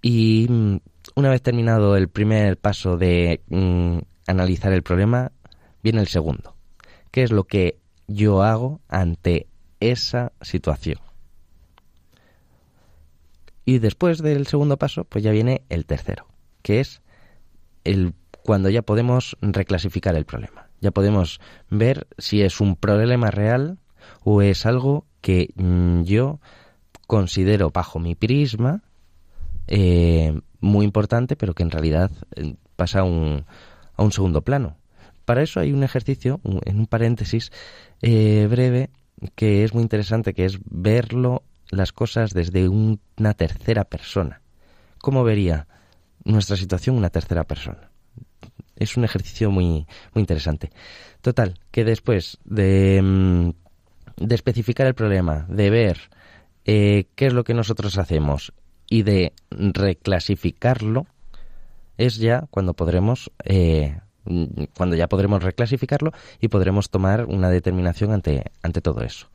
Y 0.02 0.46
mm, 0.48 0.76
una 1.16 1.30
vez 1.30 1.42
terminado 1.42 1.96
el 1.96 2.08
primer 2.08 2.58
paso 2.58 2.98
de 2.98 3.40
mm, 3.48 3.98
analizar 4.26 4.72
el 4.72 4.82
problema, 4.82 5.32
viene 5.82 6.00
el 6.00 6.08
segundo. 6.08 6.54
¿Qué 7.10 7.22
es 7.22 7.32
lo 7.32 7.44
que 7.44 7.78
yo 8.06 8.42
hago 8.42 8.80
ante 8.88 9.46
esa 9.80 10.32
situación? 10.42 11.00
Y 13.64 13.78
después 13.78 14.18
del 14.18 14.46
segundo 14.46 14.76
paso, 14.76 15.04
pues 15.04 15.24
ya 15.24 15.30
viene 15.30 15.62
el 15.70 15.86
tercero, 15.86 16.26
que 16.62 16.80
es 16.80 17.00
el 17.84 18.12
cuando 18.42 18.68
ya 18.68 18.82
podemos 18.82 19.36
reclasificar 19.40 20.14
el 20.14 20.24
problema 20.24 20.67
ya 20.80 20.90
podemos 20.90 21.40
ver 21.70 22.06
si 22.18 22.42
es 22.42 22.60
un 22.60 22.76
problema 22.76 23.30
real 23.30 23.78
o 24.24 24.42
es 24.42 24.66
algo 24.66 25.06
que 25.20 25.50
mm, 25.56 26.02
yo 26.02 26.40
considero 27.06 27.70
bajo 27.70 27.98
mi 27.98 28.14
prisma 28.14 28.82
eh, 29.66 30.38
muy 30.60 30.84
importante, 30.84 31.36
pero 31.36 31.54
que 31.54 31.62
en 31.62 31.70
realidad 31.70 32.10
eh, 32.36 32.54
pasa 32.76 33.00
a 33.00 33.04
un, 33.04 33.44
a 33.96 34.02
un 34.02 34.12
segundo 34.12 34.42
plano. 34.42 34.76
Para 35.24 35.42
eso 35.42 35.60
hay 35.60 35.72
un 35.72 35.84
ejercicio, 35.84 36.40
en 36.64 36.78
un 36.78 36.86
paréntesis 36.86 37.52
eh, 38.00 38.46
breve, 38.50 38.90
que 39.34 39.64
es 39.64 39.74
muy 39.74 39.82
interesante, 39.82 40.32
que 40.32 40.46
es 40.46 40.58
verlo 40.64 41.42
las 41.70 41.92
cosas 41.92 42.32
desde 42.32 42.68
una 42.68 43.34
tercera 43.34 43.84
persona. 43.84 44.40
¿Cómo 44.98 45.24
vería 45.24 45.66
nuestra 46.24 46.56
situación 46.56 46.96
una 46.96 47.10
tercera 47.10 47.44
persona? 47.44 47.87
Es 48.78 48.96
un 48.96 49.04
ejercicio 49.04 49.50
muy, 49.50 49.86
muy 50.14 50.20
interesante. 50.20 50.70
Total, 51.20 51.58
que 51.70 51.84
después 51.84 52.38
de, 52.44 53.00
mm, 53.02 53.50
de 54.16 54.34
especificar 54.34 54.86
el 54.86 54.94
problema, 54.94 55.46
de 55.48 55.70
ver 55.70 55.98
eh, 56.64 57.06
qué 57.14 57.26
es 57.26 57.32
lo 57.32 57.44
que 57.44 57.54
nosotros 57.54 57.98
hacemos 57.98 58.52
y 58.88 59.02
de 59.02 59.32
reclasificarlo, 59.50 61.06
es 61.96 62.16
ya 62.16 62.46
cuando 62.50 62.74
podremos, 62.74 63.30
eh, 63.44 63.98
cuando 64.76 64.96
ya 64.96 65.08
podremos 65.08 65.42
reclasificarlo 65.42 66.12
y 66.40 66.48
podremos 66.48 66.90
tomar 66.90 67.24
una 67.24 67.50
determinación 67.50 68.12
ante, 68.12 68.44
ante 68.62 68.80
todo 68.80 69.02
eso. 69.02 69.28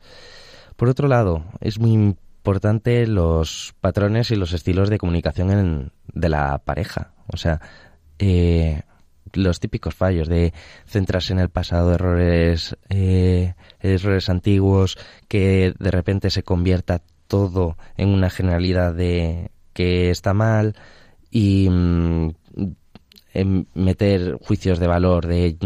Por 0.76 0.88
otro 0.88 1.08
lado, 1.08 1.44
es 1.60 1.78
muy 1.78 1.92
importante 1.92 3.06
los 3.06 3.74
patrones 3.80 4.30
y 4.30 4.36
los 4.36 4.52
estilos 4.52 4.88
de 4.90 4.98
comunicación 4.98 5.92
de 6.12 6.28
la 6.28 6.58
pareja. 6.58 7.12
O 7.32 7.36
sea, 7.36 7.60
eh, 8.18 8.82
los 9.32 9.60
típicos 9.60 9.94
fallos 9.94 10.28
de 10.28 10.52
centrarse 10.86 11.32
en 11.32 11.38
el 11.38 11.48
pasado, 11.48 11.94
errores, 11.94 12.76
eh, 12.88 13.54
errores 13.80 14.28
antiguos, 14.28 14.98
que 15.28 15.74
de 15.78 15.90
repente 15.90 16.30
se 16.30 16.42
convierta 16.42 17.02
todo 17.26 17.76
en 17.96 18.08
una 18.08 18.30
generalidad 18.30 18.94
de 18.94 19.50
que 19.72 20.10
está 20.10 20.34
mal 20.34 20.76
y 21.30 21.68
mm, 21.68 22.30
meter 23.74 24.38
juicios 24.42 24.78
de 24.78 24.86
valor 24.86 25.26
de 25.26 25.56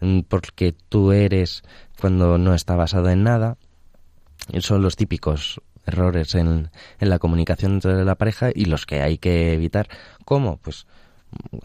mm, 0.00 0.20
porque 0.28 0.74
tú 0.88 1.12
eres 1.12 1.62
cuando 1.98 2.38
no 2.38 2.54
está 2.54 2.76
basado 2.76 3.08
en 3.10 3.22
nada. 3.22 3.56
Son 4.58 4.82
los 4.82 4.96
típicos 4.96 5.60
errores 5.86 6.34
en, 6.34 6.70
en 6.98 7.10
la 7.10 7.18
comunicación 7.18 7.74
entre 7.74 8.04
la 8.04 8.14
pareja 8.16 8.50
y 8.54 8.66
los 8.66 8.84
que 8.86 9.00
hay 9.00 9.18
que 9.18 9.54
evitar. 9.54 9.88
¿Cómo? 10.24 10.58
Pues 10.58 10.86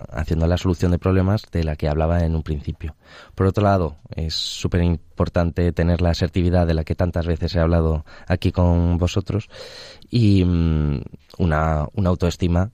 haciendo 0.09 0.47
la 0.47 0.57
solución 0.57 0.91
de 0.91 0.99
problemas 0.99 1.43
de 1.51 1.63
la 1.63 1.75
que 1.75 1.87
hablaba 1.87 2.23
en 2.23 2.35
un 2.35 2.43
principio. 2.43 2.95
Por 3.33 3.47
otro 3.47 3.63
lado, 3.63 3.97
es 4.15 4.33
súper 4.33 4.83
importante 4.83 5.71
tener 5.71 6.01
la 6.01 6.11
asertividad 6.11 6.67
de 6.67 6.73
la 6.73 6.83
que 6.83 6.95
tantas 6.95 7.25
veces 7.25 7.55
he 7.55 7.59
hablado 7.59 8.05
aquí 8.27 8.51
con 8.51 8.97
vosotros 8.97 9.49
y 10.09 10.43
mm, 10.45 11.01
una, 11.37 11.87
una 11.93 12.09
autoestima 12.09 12.71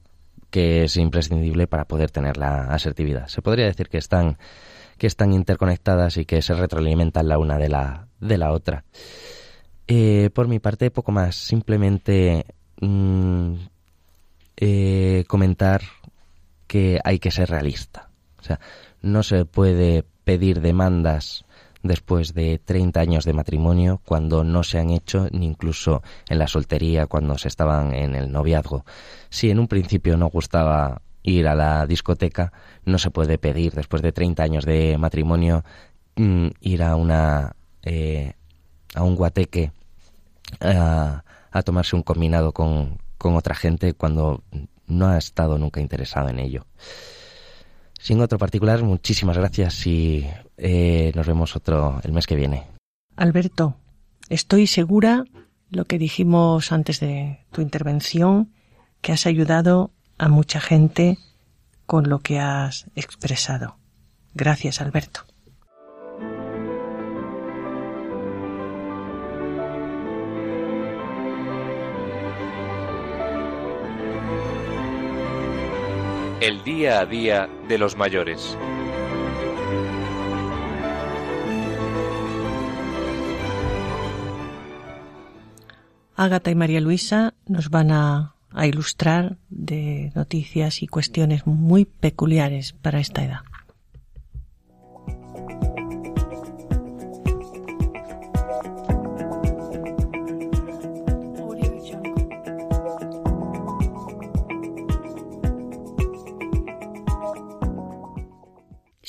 que 0.50 0.84
es 0.84 0.98
imprescindible 0.98 1.66
para 1.66 1.86
poder 1.86 2.12
tener 2.12 2.38
la 2.38 2.66
asertividad. 2.66 3.28
Se 3.28 3.42
podría 3.42 3.66
decir 3.66 3.90
que 3.90 3.98
están, 3.98 4.38
que 4.98 5.08
están 5.08 5.34
interconectadas 5.34 6.18
y 6.18 6.26
que 6.26 6.42
se 6.42 6.54
retroalimentan 6.54 7.28
la 7.28 7.40
una 7.40 7.58
de 7.58 7.70
la, 7.70 8.08
de 8.20 8.38
la 8.38 8.52
otra. 8.52 8.84
Eh, 9.88 10.30
por 10.34 10.48
mi 10.48 10.60
parte, 10.60 10.92
poco 10.92 11.12
más. 11.12 11.36
Simplemente 11.36 12.46
mm, 12.82 13.54
eh, 14.58 15.24
comentar 15.28 15.82
que 16.72 17.02
hay 17.04 17.20
que 17.20 17.32
ser 17.32 17.50
realista. 17.50 18.12
O 18.40 18.44
sea, 18.44 18.62
no 19.02 19.24
se 19.24 19.44
puede 19.44 20.06
pedir 20.24 20.62
demandas 20.62 21.44
después 21.84 22.34
de 22.34 22.60
30 22.64 22.98
años 22.98 23.26
de 23.26 23.34
matrimonio 23.34 24.00
cuando 24.06 24.46
no 24.46 24.64
se 24.64 24.80
han 24.80 24.90
hecho 24.90 25.28
ni 25.34 25.48
incluso 25.48 26.02
en 26.30 26.40
la 26.40 26.48
soltería 26.48 27.08
cuando 27.08 27.38
se 27.38 27.50
estaban 27.50 27.94
en 27.94 28.16
el 28.16 28.32
noviazgo. 28.32 28.86
Si 29.30 29.50
en 29.50 29.60
un 29.60 29.68
principio 29.68 30.16
no 30.16 30.30
gustaba 30.30 31.02
ir 31.24 31.50
a 31.50 31.56
la 31.56 31.86
discoteca, 31.86 32.54
no 32.86 33.00
se 33.00 33.12
puede 33.12 33.38
pedir 33.38 33.74
después 33.74 34.02
de 34.02 34.14
30 34.14 34.42
años 34.42 34.64
de 34.64 34.98
matrimonio 34.98 35.66
mm, 36.16 36.48
ir 36.62 36.84
a 36.84 36.96
una 36.96 37.54
eh, 37.84 38.32
a 38.96 39.04
un 39.04 39.18
guateque 39.18 39.74
a, 40.62 41.26
a 41.52 41.62
tomarse 41.64 41.98
un 41.98 42.04
combinado 42.04 42.54
con, 42.54 42.98
con 43.18 43.36
otra 43.36 43.56
gente 43.56 43.94
cuando 43.94 44.42
no 44.92 45.08
ha 45.08 45.18
estado 45.18 45.58
nunca 45.58 45.82
interesado 45.82 46.30
en 46.30 46.40
ello. 46.40 46.68
Sin 48.00 48.20
otro 48.22 48.38
particular, 48.38 48.82
muchísimas 48.84 49.38
gracias 49.38 49.86
y 49.86 50.28
eh, 50.58 51.12
nos 51.16 51.28
vemos 51.28 51.56
otro 51.56 52.00
el 52.04 52.12
mes 52.12 52.28
que 52.28 52.36
viene. 52.36 52.68
Alberto, 53.16 53.76
estoy 54.30 54.68
segura, 54.68 55.24
lo 55.70 55.86
que 55.86 56.00
dijimos 56.00 56.72
antes 56.72 57.00
de 57.00 57.46
tu 57.52 57.62
intervención, 57.62 58.52
que 59.02 59.12
has 59.12 59.26
ayudado 59.26 59.92
a 60.18 60.30
mucha 60.30 60.60
gente 60.60 61.18
con 61.86 62.10
lo 62.10 62.20
que 62.20 62.40
has 62.40 62.86
expresado. 62.96 63.78
Gracias, 64.34 64.82
Alberto. 64.82 65.26
El 76.42 76.64
día 76.64 77.00
a 77.00 77.06
día 77.06 77.48
de 77.68 77.78
los 77.78 77.96
mayores. 77.96 78.58
Ágata 86.16 86.50
y 86.50 86.56
María 86.56 86.82
Luisa 86.82 87.36
nos 87.46 87.70
van 87.70 87.92
a, 87.92 88.34
a, 88.50 88.66
ilustrar 88.66 89.38
de 89.50 90.12
noticias 90.16 90.82
y 90.82 90.88
cuestiones 90.88 91.46
muy 91.46 91.86
peculiares 91.86 92.74
para 92.74 93.00
esta 93.00 93.24
edad. 93.24 93.42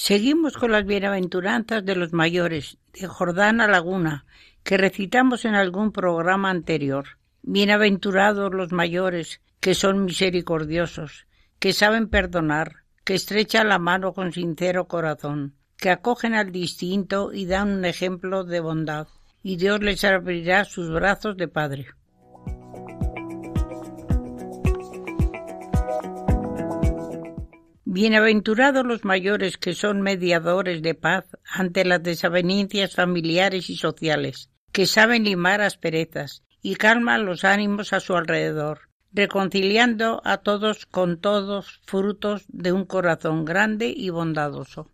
Seguimos 0.04 0.56
con 0.56 0.72
las 0.72 0.84
bienaventuranzas 0.84 1.84
de 1.84 1.94
los 1.94 2.12
mayores, 2.12 2.76
de 2.92 3.06
Jordana 3.06 3.68
Laguna, 3.68 4.26
que 4.64 4.76
recitamos 4.76 5.44
en 5.44 5.54
algún 5.54 5.92
programa 5.92 6.50
anterior. 6.50 7.18
Bienaventurados 7.42 8.52
los 8.52 8.72
mayores, 8.72 9.40
que 9.60 9.76
son 9.76 10.04
misericordiosos, 10.04 11.28
que 11.60 11.72
saben 11.72 12.08
perdonar, 12.08 12.82
que 13.04 13.14
estrechan 13.14 13.68
la 13.68 13.78
mano 13.78 14.12
con 14.12 14.32
sincero 14.32 14.88
corazón, 14.88 15.54
que 15.76 15.90
acogen 15.90 16.34
al 16.34 16.50
distinto 16.50 17.32
y 17.32 17.46
dan 17.46 17.70
un 17.70 17.84
ejemplo 17.84 18.42
de 18.42 18.58
bondad, 18.58 19.06
y 19.40 19.54
Dios 19.54 19.78
les 19.82 20.02
abrirá 20.02 20.64
sus 20.64 20.90
brazos 20.90 21.36
de 21.36 21.46
Padre. 21.46 21.86
Bienaventurados 27.94 28.86
los 28.86 29.04
mayores 29.04 29.58
que 29.58 29.74
son 29.74 30.00
mediadores 30.00 30.80
de 30.80 30.94
paz 30.94 31.26
ante 31.44 31.84
las 31.84 32.02
desavenencias 32.02 32.94
familiares 32.94 33.68
y 33.68 33.76
sociales, 33.76 34.48
que 34.72 34.86
saben 34.86 35.24
limar 35.24 35.60
asperezas 35.60 36.42
y 36.62 36.76
calman 36.76 37.26
los 37.26 37.44
ánimos 37.44 37.92
a 37.92 38.00
su 38.00 38.16
alrededor, 38.16 38.88
reconciliando 39.12 40.22
a 40.24 40.38
todos 40.38 40.86
con 40.86 41.20
todos 41.20 41.82
frutos 41.84 42.46
de 42.48 42.72
un 42.72 42.86
corazón 42.86 43.44
grande 43.44 43.92
y 43.94 44.08
bondadoso. 44.08 44.88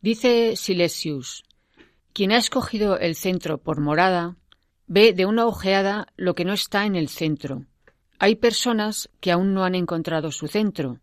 Dice 0.00 0.56
Silesius, 0.56 1.44
quien 2.14 2.30
ha 2.30 2.38
escogido 2.38 2.96
el 2.98 3.16
centro 3.16 3.58
por 3.58 3.80
morada, 3.80 4.36
ve 4.86 5.12
de 5.12 5.26
una 5.26 5.46
ojeada 5.46 6.06
lo 6.16 6.34
que 6.34 6.44
no 6.44 6.52
está 6.52 6.86
en 6.86 6.94
el 6.94 7.08
centro. 7.08 7.66
Hay 8.20 8.36
personas 8.36 9.10
que 9.20 9.32
aún 9.32 9.52
no 9.52 9.64
han 9.64 9.74
encontrado 9.74 10.30
su 10.30 10.46
centro. 10.46 11.00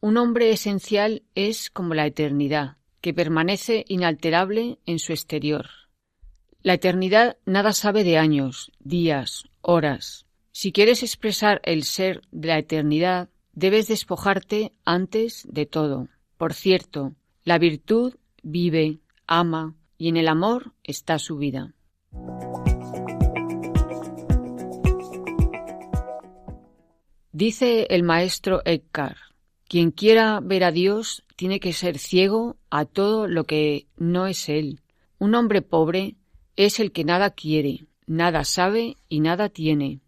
Un 0.00 0.16
hombre 0.16 0.50
esencial 0.50 1.24
es 1.34 1.68
como 1.68 1.94
la 1.94 2.06
eternidad, 2.06 2.76
que 3.00 3.12
permanece 3.12 3.84
inalterable 3.88 4.78
en 4.86 5.00
su 5.00 5.12
exterior. 5.12 5.66
La 6.62 6.74
eternidad 6.74 7.38
nada 7.44 7.72
sabe 7.72 8.04
de 8.04 8.16
años, 8.16 8.70
días, 8.78 9.48
horas. 9.62 10.26
Si 10.52 10.70
quieres 10.70 11.02
expresar 11.02 11.60
el 11.64 11.82
ser 11.82 12.22
de 12.30 12.48
la 12.48 12.58
eternidad, 12.58 13.30
debes 13.52 13.88
despojarte 13.88 14.72
antes 14.84 15.44
de 15.50 15.66
todo. 15.66 16.08
Por 16.36 16.54
cierto, 16.54 17.16
la 17.42 17.58
virtud 17.58 18.14
vive, 18.44 19.00
ama, 19.26 19.74
y 20.02 20.08
en 20.08 20.16
el 20.16 20.26
amor 20.26 20.72
está 20.82 21.20
su 21.20 21.36
vida. 21.36 21.74
Dice 27.30 27.86
el 27.88 28.02
maestro 28.02 28.62
Eckhart, 28.64 29.16
quien 29.68 29.92
quiera 29.92 30.40
ver 30.40 30.64
a 30.64 30.72
Dios 30.72 31.22
tiene 31.36 31.60
que 31.60 31.72
ser 31.72 31.98
ciego 31.98 32.56
a 32.68 32.84
todo 32.84 33.28
lo 33.28 33.44
que 33.44 33.86
no 33.96 34.26
es 34.26 34.48
Él. 34.48 34.80
Un 35.20 35.36
hombre 35.36 35.62
pobre 35.62 36.16
es 36.56 36.80
el 36.80 36.90
que 36.90 37.04
nada 37.04 37.30
quiere, 37.30 37.86
nada 38.04 38.42
sabe 38.42 38.96
y 39.08 39.20
nada 39.20 39.50
tiene. 39.50 40.00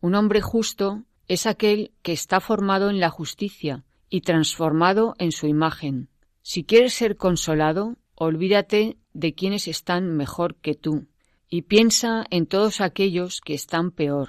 Un 0.00 0.14
hombre 0.14 0.40
justo 0.40 1.02
es 1.26 1.46
aquel 1.46 1.90
que 2.02 2.12
está 2.12 2.38
formado 2.38 2.88
en 2.88 3.00
la 3.00 3.10
justicia 3.10 3.82
y 4.08 4.20
transformado 4.20 5.16
en 5.18 5.32
su 5.32 5.48
imagen. 5.48 6.08
Si 6.40 6.62
quieres 6.62 6.94
ser 6.94 7.16
consolado, 7.16 7.96
olvídate 8.20 8.98
de 9.14 9.34
quienes 9.34 9.66
están 9.66 10.14
mejor 10.14 10.56
que 10.56 10.74
tú 10.74 11.06
y 11.48 11.62
piensa 11.62 12.26
en 12.30 12.44
todos 12.44 12.82
aquellos 12.82 13.40
que 13.40 13.54
están 13.54 13.90
peor. 13.90 14.28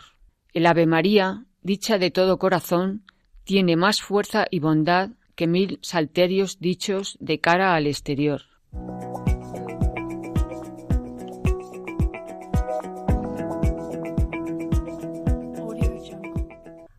El 0.53 0.65
Ave 0.65 0.85
María, 0.85 1.45
dicha 1.61 1.97
de 1.97 2.09
todo 2.09 2.39
corazón, 2.39 3.03
tiene 3.43 3.75
más 3.75 4.01
fuerza 4.01 4.47
y 4.49 4.59
bondad 4.59 5.09
que 5.35 5.45
mil 5.45 5.77
salterios 5.81 6.59
dichos 6.59 7.17
de 7.19 7.41
cara 7.41 7.75
al 7.75 7.85
exterior. 7.85 8.43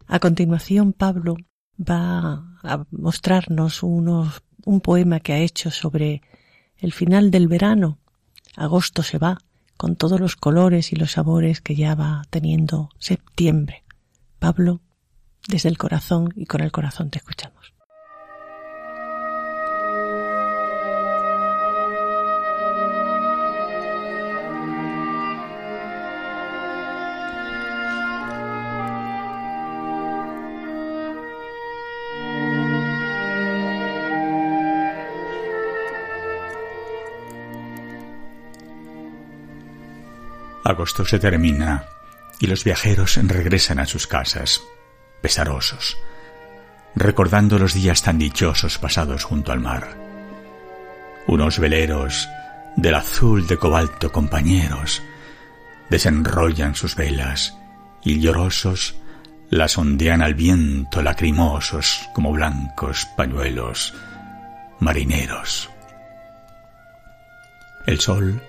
A 0.09 0.18
continuación, 0.20 0.93
Pablo 0.93 1.36
va 1.78 2.59
a 2.62 2.84
mostrarnos 2.90 3.82
un 3.82 4.80
poema 4.82 5.20
que 5.20 5.32
ha 5.32 5.38
hecho 5.38 5.70
sobre 5.70 6.20
el 6.83 6.93
final 6.93 7.30
del 7.30 7.49
verano. 7.49 7.99
Agosto 8.57 9.03
se 9.03 9.16
va, 9.16 9.39
con 9.76 9.97
todos 9.97 10.20
los 10.20 10.37
colores 10.37 10.93
y 10.93 10.97
los 10.97 11.12
sabores 11.12 11.61
que 11.61 11.76
ya 11.76 11.95
va 11.95 12.24
teniendo 12.28 12.91
septiembre. 12.99 13.85
Pablo, 14.39 14.80
desde 15.49 15.68
el 15.68 15.78
corazón 15.78 16.33
y 16.37 16.47
con 16.47 16.61
el 16.61 16.72
corazón 16.72 17.09
te 17.11 17.18
escuchamos. 17.18 17.72
Se 40.87 41.18
termina 41.18 41.85
y 42.41 42.49
los 42.49 42.64
viajeros 42.64 43.16
regresan 43.22 43.78
a 43.78 43.87
sus 43.87 44.09
casas, 44.09 44.61
pesarosos, 45.20 45.97
recordando 46.97 47.59
los 47.59 47.72
días 47.72 48.03
tan 48.03 48.18
dichosos 48.18 48.78
pasados 48.78 49.22
junto 49.22 49.53
al 49.53 49.61
mar. 49.61 49.97
Unos 51.28 51.61
veleros 51.61 52.28
del 52.76 52.97
azul 52.97 53.47
de 53.47 53.59
cobalto 53.59 54.11
compañeros 54.11 55.03
desenrollan 55.89 56.74
sus 56.74 56.97
velas 56.97 57.57
y 58.03 58.18
llorosos 58.18 58.97
las 59.49 59.78
ondean 59.78 60.20
al 60.20 60.35
viento 60.35 61.01
lacrimosos 61.01 62.09
como 62.12 62.33
blancos 62.33 63.07
pañuelos 63.16 63.95
marineros. 64.80 65.70
El 67.87 68.01
sol 68.01 68.43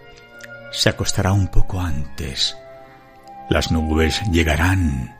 se 0.73 0.89
acostará 0.89 1.31
un 1.31 1.47
poco 1.47 1.79
antes. 1.79 2.57
Las 3.49 3.71
nubes 3.71 4.21
llegarán 4.31 5.15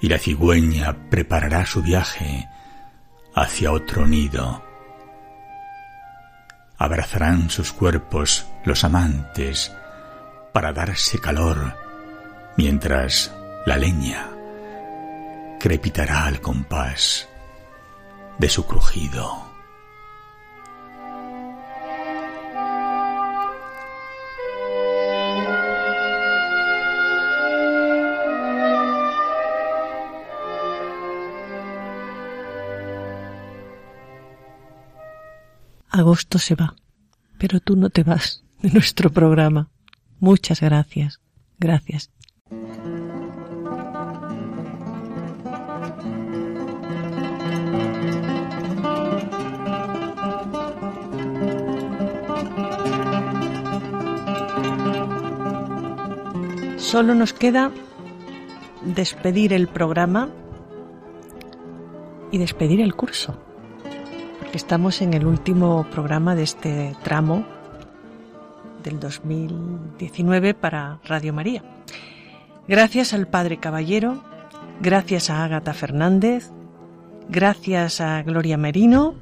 y 0.00 0.08
la 0.08 0.18
cigüeña 0.18 1.08
preparará 1.08 1.64
su 1.64 1.80
viaje 1.80 2.48
hacia 3.34 3.72
otro 3.72 4.06
nido. 4.06 4.62
Abrazarán 6.76 7.48
sus 7.48 7.72
cuerpos 7.72 8.46
los 8.64 8.84
amantes 8.84 9.72
para 10.52 10.72
darse 10.72 11.18
calor, 11.20 11.76
mientras 12.56 13.32
la 13.66 13.76
leña 13.76 14.28
crepitará 15.60 16.26
al 16.26 16.40
compás 16.40 17.28
de 18.38 18.48
su 18.48 18.66
crujido. 18.66 19.43
Agosto 35.96 36.40
se 36.40 36.56
va, 36.56 36.74
pero 37.38 37.60
tú 37.60 37.76
no 37.76 37.88
te 37.88 38.02
vas 38.02 38.42
de 38.60 38.70
nuestro 38.70 39.10
programa. 39.10 39.70
Muchas 40.18 40.60
gracias. 40.60 41.20
Gracias. 41.60 42.10
Solo 56.76 57.14
nos 57.14 57.32
queda 57.32 57.70
despedir 58.84 59.52
el 59.52 59.68
programa 59.68 60.28
y 62.32 62.38
despedir 62.38 62.80
el 62.80 62.96
curso. 62.96 63.53
Estamos 64.54 65.02
en 65.02 65.14
el 65.14 65.26
último 65.26 65.84
programa 65.90 66.36
de 66.36 66.44
este 66.44 66.94
tramo 67.02 67.44
del 68.84 69.00
2019 69.00 70.54
para 70.54 71.00
Radio 71.06 71.32
María. 71.32 71.64
Gracias 72.68 73.14
al 73.14 73.26
Padre 73.26 73.56
Caballero, 73.56 74.22
gracias 74.80 75.28
a 75.28 75.42
Ágata 75.42 75.74
Fernández, 75.74 76.52
gracias 77.28 78.00
a 78.00 78.22
Gloria 78.22 78.56
Merino, 78.56 79.16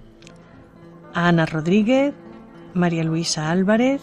a 1.15 1.29
Ana 1.29 1.47
Rodríguez, 1.47 2.13
María 2.75 3.03
Luisa 3.03 3.51
Álvarez, 3.51 4.03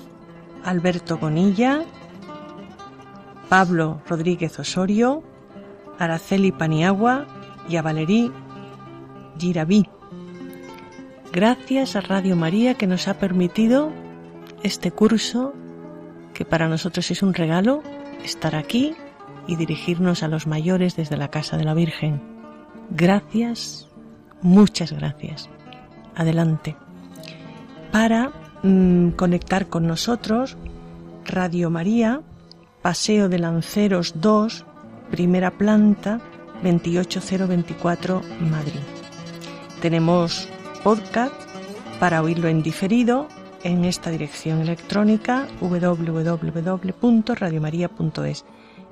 Alberto 0.65 1.19
Bonilla, 1.19 1.83
Pablo 3.49 4.01
Rodríguez 4.07 4.57
Osorio, 4.57 5.21
Araceli 5.99 6.51
Paniagua 6.51 7.27
y 7.69 7.75
a 7.75 7.83
Valerí 7.83 8.31
Girabí. 9.37 9.98
Gracias 11.31 11.95
a 11.95 12.01
Radio 12.01 12.35
María 12.35 12.73
que 12.73 12.87
nos 12.87 13.07
ha 13.07 13.19
permitido 13.19 13.91
este 14.63 14.91
curso 14.91 15.53
que 16.33 16.43
para 16.43 16.67
nosotros 16.67 17.11
es 17.11 17.21
un 17.21 17.33
regalo 17.33 17.83
estar 18.23 18.55
aquí 18.55 18.95
y 19.47 19.55
dirigirnos 19.55 20.23
a 20.23 20.27
los 20.27 20.47
mayores 20.47 20.95
desde 20.95 21.17
la 21.17 21.29
Casa 21.29 21.57
de 21.57 21.63
la 21.63 21.73
Virgen. 21.73 22.21
Gracias, 22.89 23.87
muchas 24.41 24.91
gracias. 24.91 25.49
Adelante. 26.15 26.75
Para 27.91 28.31
mm, 28.63 29.09
conectar 29.11 29.67
con 29.67 29.87
nosotros, 29.87 30.57
Radio 31.25 31.69
María, 31.69 32.21
Paseo 32.81 33.29
de 33.29 33.39
Lanceros 33.39 34.13
2, 34.15 34.65
primera 35.11 35.51
planta, 35.51 36.21
28024, 36.63 38.21
Madrid. 38.41 38.81
Tenemos 39.81 40.49
podcast 40.83 41.33
para 41.99 42.21
oírlo 42.21 42.47
en 42.47 42.63
diferido 42.63 43.27
en 43.63 43.85
esta 43.85 44.09
dirección 44.09 44.61
electrónica 44.61 45.47
www.radiomaria.es 45.59 48.45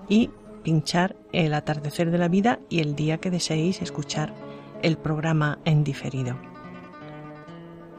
y 0.09 0.29
pinchar 0.63 1.15
el 1.31 1.53
atardecer 1.53 2.11
de 2.11 2.17
la 2.17 2.27
vida 2.27 2.59
y 2.69 2.79
el 2.79 2.95
día 2.95 3.19
que 3.19 3.31
deseéis 3.31 3.81
escuchar 3.81 4.33
el 4.81 4.97
programa 4.97 5.59
en 5.65 5.83
diferido. 5.83 6.37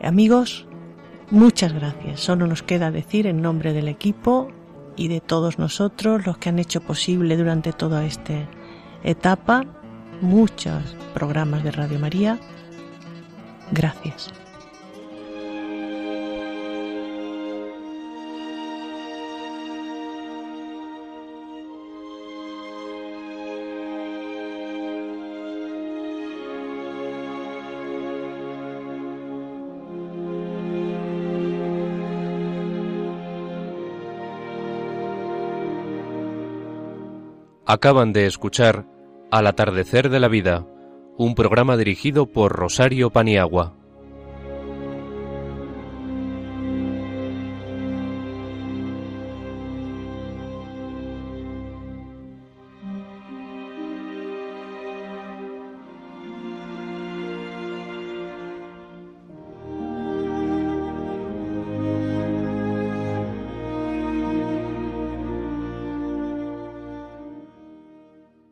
Amigos, 0.02 0.66
muchas 1.30 1.72
gracias. 1.72 2.20
Solo 2.20 2.46
nos 2.46 2.62
queda 2.62 2.90
decir 2.90 3.26
en 3.26 3.42
nombre 3.42 3.72
del 3.72 3.88
equipo 3.88 4.48
y 4.96 5.08
de 5.08 5.20
todos 5.20 5.58
nosotros, 5.58 6.26
los 6.26 6.38
que 6.38 6.50
han 6.50 6.58
hecho 6.58 6.80
posible 6.80 7.36
durante 7.36 7.72
toda 7.72 8.04
esta 8.04 8.48
etapa 9.04 9.64
muchos 10.20 10.96
programas 11.14 11.64
de 11.64 11.70
Radio 11.70 11.98
María. 11.98 12.38
Gracias. 13.72 14.32
Acaban 37.70 38.14
de 38.14 38.24
escuchar 38.24 38.86
Al 39.30 39.46
atardecer 39.46 40.08
de 40.08 40.20
la 40.20 40.28
vida, 40.28 40.66
un 41.18 41.34
programa 41.34 41.76
dirigido 41.76 42.26
por 42.26 42.52
Rosario 42.52 43.10
Paniagua. 43.10 43.77